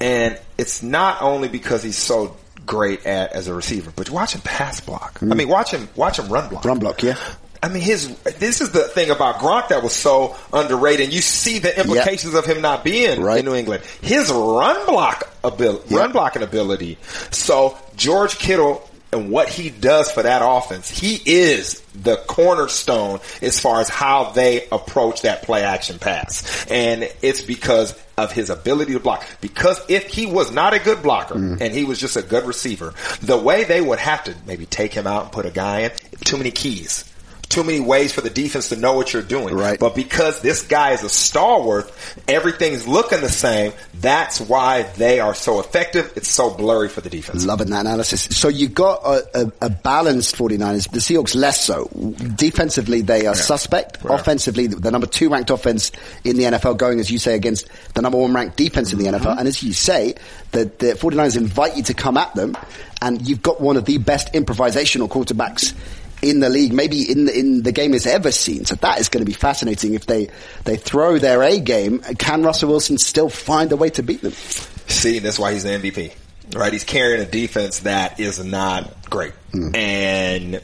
[0.00, 2.36] And it's not only because he's so
[2.66, 5.18] great at as a receiver, but watch him pass block.
[5.22, 6.62] I mean, watch him watch him run block.
[6.62, 6.68] Mm.
[6.68, 7.16] Run block, yeah.
[7.62, 11.04] I mean, his this is the thing about Gronk that was so underrated.
[11.04, 13.38] And you see the implications of him not being Right.
[13.38, 13.84] in New England.
[14.00, 16.00] His run block ability, Yeah.
[16.00, 16.98] run blocking ability.
[17.30, 23.60] So George Kittle and what he does for that offense, he is the cornerstone as
[23.60, 26.66] far as how they approach that play action pass.
[26.70, 29.24] And it's because of his ability to block.
[29.40, 31.60] Because if he was not a good blocker mm.
[31.60, 34.94] and he was just a good receiver, the way they would have to maybe take
[34.94, 35.90] him out and put a guy in,
[36.24, 37.04] too many keys.
[37.48, 39.54] Too many ways for the defense to know what you're doing.
[39.54, 39.78] Right.
[39.78, 41.92] But because this guy is a stalwart,
[42.26, 43.72] everything's looking the same.
[43.94, 46.12] That's why they are so effective.
[46.16, 47.44] It's so blurry for the defense.
[47.44, 48.22] Loving that analysis.
[48.22, 50.90] So you got a, a, a balanced 49ers.
[50.90, 51.88] The Seahawks less so.
[52.36, 54.02] Defensively, they are suspect.
[54.02, 54.18] Right.
[54.18, 55.92] Offensively, the number two ranked offense
[56.24, 59.02] in the NFL going, as you say, against the number one ranked defense in the
[59.02, 59.26] Mm-hmm.
[59.26, 59.38] NFL.
[59.38, 60.14] And as you say,
[60.52, 62.56] the, the 49ers invite you to come at them
[63.02, 65.74] and you've got one of the best improvisational quarterbacks
[66.22, 68.64] in the league, maybe in the, in the game has ever seen.
[68.64, 70.30] So that is going to be fascinating if they,
[70.64, 71.98] they throw their A game.
[72.18, 74.32] Can Russell Wilson still find a way to beat them?
[74.32, 76.14] See, that's why he's the MVP.
[76.54, 76.72] Right?
[76.72, 79.32] He's carrying a defense that is not great.
[79.52, 79.74] Mm-hmm.
[79.74, 80.54] And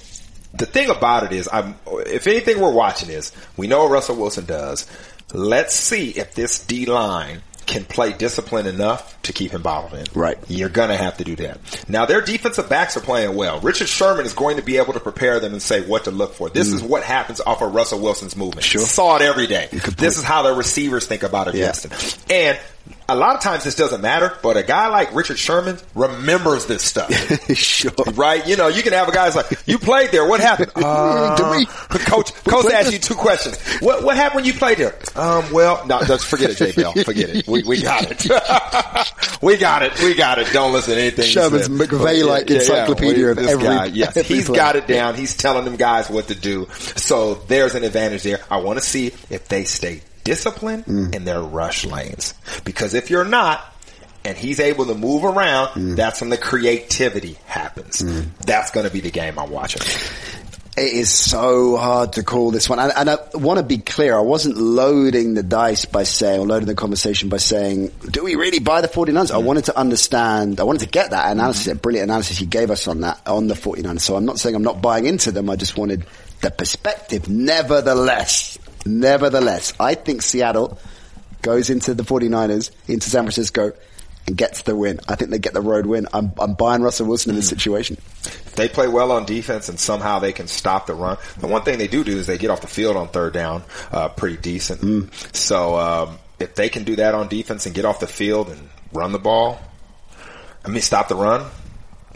[0.55, 4.17] the thing about it is, I'm, if anything we're watching is, we know what Russell
[4.17, 4.87] Wilson does.
[5.33, 10.07] Let's see if this D line can play discipline enough to keep him bottled in.
[10.15, 10.39] Right.
[10.49, 11.61] You're gonna have to do that.
[11.89, 13.61] Now their defensive backs are playing well.
[13.61, 16.35] Richard Sherman is going to be able to prepare them and say what to look
[16.35, 16.49] for.
[16.51, 18.65] This is what happens off of Russell Wilson's movement.
[18.65, 18.81] Sure.
[18.81, 19.69] Saw it every day.
[19.71, 21.73] This is how the receivers think about it Yeah.
[21.73, 21.91] him.
[22.31, 22.59] And
[23.09, 26.83] a lot of times this doesn't matter, but a guy like Richard Sherman remembers this
[26.83, 27.11] stuff.
[27.57, 27.91] sure.
[28.15, 28.47] Right?
[28.47, 30.27] You know, you can have a guy that's like, you played there.
[30.27, 30.73] What happened?
[30.89, 31.67] Uh, we-
[31.99, 33.59] Coach, coach asked you two questions.
[33.81, 34.95] What, what happened when you played there?
[35.17, 36.73] Um, well, no, just forget it, J.
[36.73, 36.93] Bell.
[36.93, 37.47] Forget it.
[37.49, 38.25] We, we got it.
[39.43, 39.99] we got it.
[40.01, 40.53] We got it.
[40.53, 41.25] Don't listen to anything.
[41.25, 41.69] he Sherman's.
[41.69, 44.57] McVeigh-like encyclopedia of This every- guy, yes, every he's play.
[44.57, 45.15] got it down.
[45.15, 46.67] He's telling them guys what to do.
[46.97, 48.41] So there's an advantage there.
[48.51, 50.03] I want to see if they stay
[50.33, 51.15] disciplined Mm.
[51.15, 52.35] in their rush lanes.
[52.65, 53.61] Because if you're not,
[54.25, 55.97] and he's able to move around, Mm.
[55.97, 58.05] that's when the creativity happens.
[58.45, 59.81] That's going to be the game I'm watching.
[60.77, 62.79] It is so hard to call this one.
[62.79, 66.47] And, and I want to be clear, I wasn't loading the dice by saying, or
[66.47, 69.33] loading the conversation by saying, do we really buy the 49ers?
[69.33, 72.71] I wanted to understand, I wanted to get that analysis, a brilliant analysis you gave
[72.71, 74.03] us on that, on the 49ers.
[74.03, 76.05] So I'm not saying I'm not buying into them, I just wanted
[76.43, 77.29] the perspective.
[77.29, 78.58] Nevertheless,
[78.89, 80.79] nevertheless, I think Seattle
[81.43, 83.73] goes into the 49ers, into San Francisco,
[84.27, 85.01] and gets the win.
[85.09, 86.07] I think they get the road win.
[86.13, 87.97] I'm, I'm buying Russell Wilson in this situation.
[87.97, 91.63] If they play well on defense and somehow they can stop the run, the one
[91.63, 94.37] thing they do do is they get off the field on third down uh, pretty
[94.37, 95.13] decent.
[95.35, 98.69] So um, if they can do that on defense and get off the field and
[98.93, 99.61] run the ball,
[100.65, 101.47] I mean stop the run.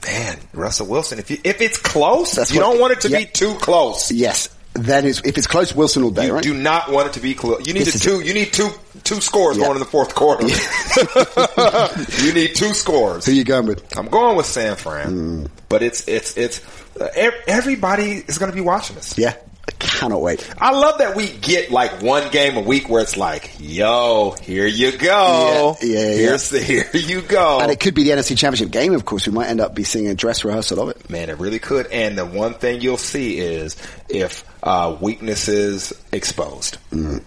[0.05, 3.19] Man, Russell Wilson, if you, if it's close, That's you don't want it to yeah.
[3.21, 4.11] be too close.
[4.11, 4.49] Yes.
[4.75, 6.43] Then it's, if it's close, Wilson will day, You right?
[6.43, 7.67] do not want it to be close.
[7.67, 8.21] You need is- two.
[8.23, 8.71] You need two
[9.05, 9.65] two scores Yeah.
[9.65, 10.47] going in the fourth quarter.
[12.25, 13.27] you need two scores.
[13.27, 13.97] Who you going with?
[13.99, 16.61] I'm going with San Fran, but it's it's it's
[17.01, 17.09] uh,
[17.47, 19.17] everybody is going to be watching this.
[19.19, 19.35] Yeah.
[19.69, 20.49] I cannot wait.
[20.59, 24.67] I love that we get like one game a week where it's like, yo, here
[24.67, 25.77] you go.
[25.81, 26.15] Yeah, yeah, yeah.
[26.17, 27.61] Here's the, here you go.
[27.61, 29.27] And it could be the NFC Championship game, of course.
[29.27, 31.09] We might end up be seeing a dress rehearsal of it.
[31.09, 31.87] Man, it really could.
[31.87, 33.77] And the one thing you'll see is
[34.09, 36.79] if uh, weaknesses exposed.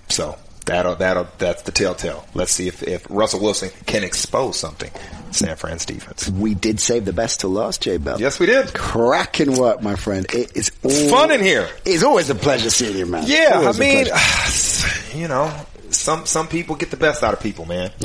[0.09, 2.25] So that'll that'll that's the telltale.
[2.33, 4.91] Let's see if, if Russell Wilson can expose something.
[5.31, 6.29] San Fran's defense.
[6.29, 8.19] We did save the best till last, Jay Bell.
[8.21, 8.73] Yes, we did.
[8.73, 10.25] Cracking work, my friend.
[10.33, 11.67] It is all, Fun in here.
[11.83, 13.25] It's always a pleasure seeing you, man.
[13.27, 14.05] Yeah, I Always a mean,
[15.21, 15.53] you know,
[15.91, 17.91] some some people get the best out of people, man.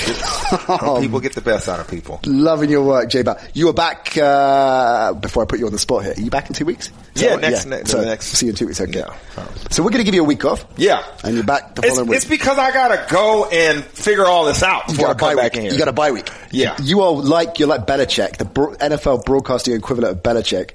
[0.50, 2.20] Some people get the best out of people.
[2.26, 3.38] Loving your work, J Bell.
[3.54, 6.14] You are back, uh, before I put you on the spot here.
[6.16, 6.90] Are you back in two weeks?
[7.14, 8.98] Is that Yeah, next- ne- so, next- See you in two weeks, okay.
[9.00, 9.46] Yeah.
[9.70, 10.64] So we're going to give you a week off.
[10.76, 12.16] Yeah, And you're back the It's, following week.
[12.16, 15.18] it's because I gotta go and figure all this out You before I got a
[15.20, 15.56] bye come back week.
[15.56, 15.72] in here.
[15.72, 16.28] You got a bye week.
[16.50, 16.76] Yeah.
[16.82, 20.70] You are like you're like Belichick, the bro- NFL broadcasting equivalent of Belichick,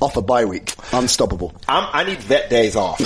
[0.00, 1.54] off a bye week, unstoppable.
[1.68, 3.00] I'm, I need vet days off.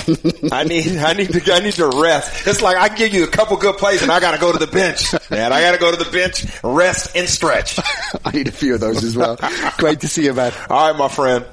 [0.51, 2.47] I need, I need to, I need to rest.
[2.47, 4.67] It's like I give you a couple good plays and I gotta go to the
[4.67, 5.13] bench.
[5.29, 7.79] Man, I gotta go to the bench, rest and stretch.
[8.25, 9.37] I need a few of those as well.
[9.77, 10.53] Great to see you, man.
[10.69, 11.45] All right, my friend.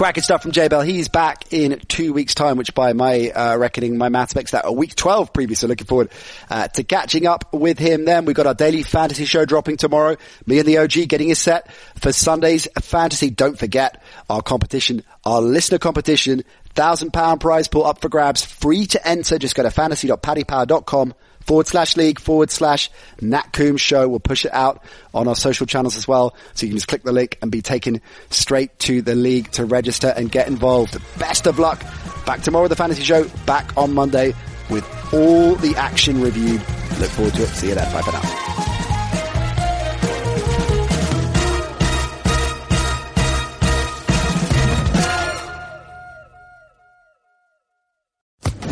[0.00, 0.80] Cracking stuff from J Bell.
[0.80, 4.64] He's back in two weeks' time, which by my uh, reckoning, my maths makes that
[4.64, 5.54] a week 12 preview.
[5.54, 6.08] So looking forward
[6.48, 8.24] uh, to catching up with him then.
[8.24, 10.16] We've got our daily fantasy show dropping tomorrow.
[10.46, 13.28] Me and the OG getting his set for Sunday's fantasy.
[13.28, 16.44] Don't forget our competition, our listener competition,
[16.74, 19.38] thousand pound prize pool up for grabs, free to enter.
[19.38, 21.12] Just go to fantasy.paddypower.com
[21.50, 22.88] forward slash league forward slash
[23.20, 24.08] Nat Coombs show.
[24.08, 26.36] We'll push it out on our social channels as well.
[26.54, 29.64] So you can just click the link and be taken straight to the league to
[29.64, 30.96] register and get involved.
[31.18, 31.82] Best of luck.
[32.24, 33.24] Back tomorrow with the fantasy show.
[33.46, 34.32] Back on Monday
[34.70, 36.60] with all the action reviewed.
[37.00, 37.48] Look forward to it.
[37.48, 37.92] See you then.
[37.92, 38.20] Bye for now.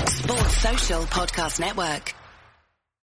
[0.06, 2.14] Sports Social Podcast Network.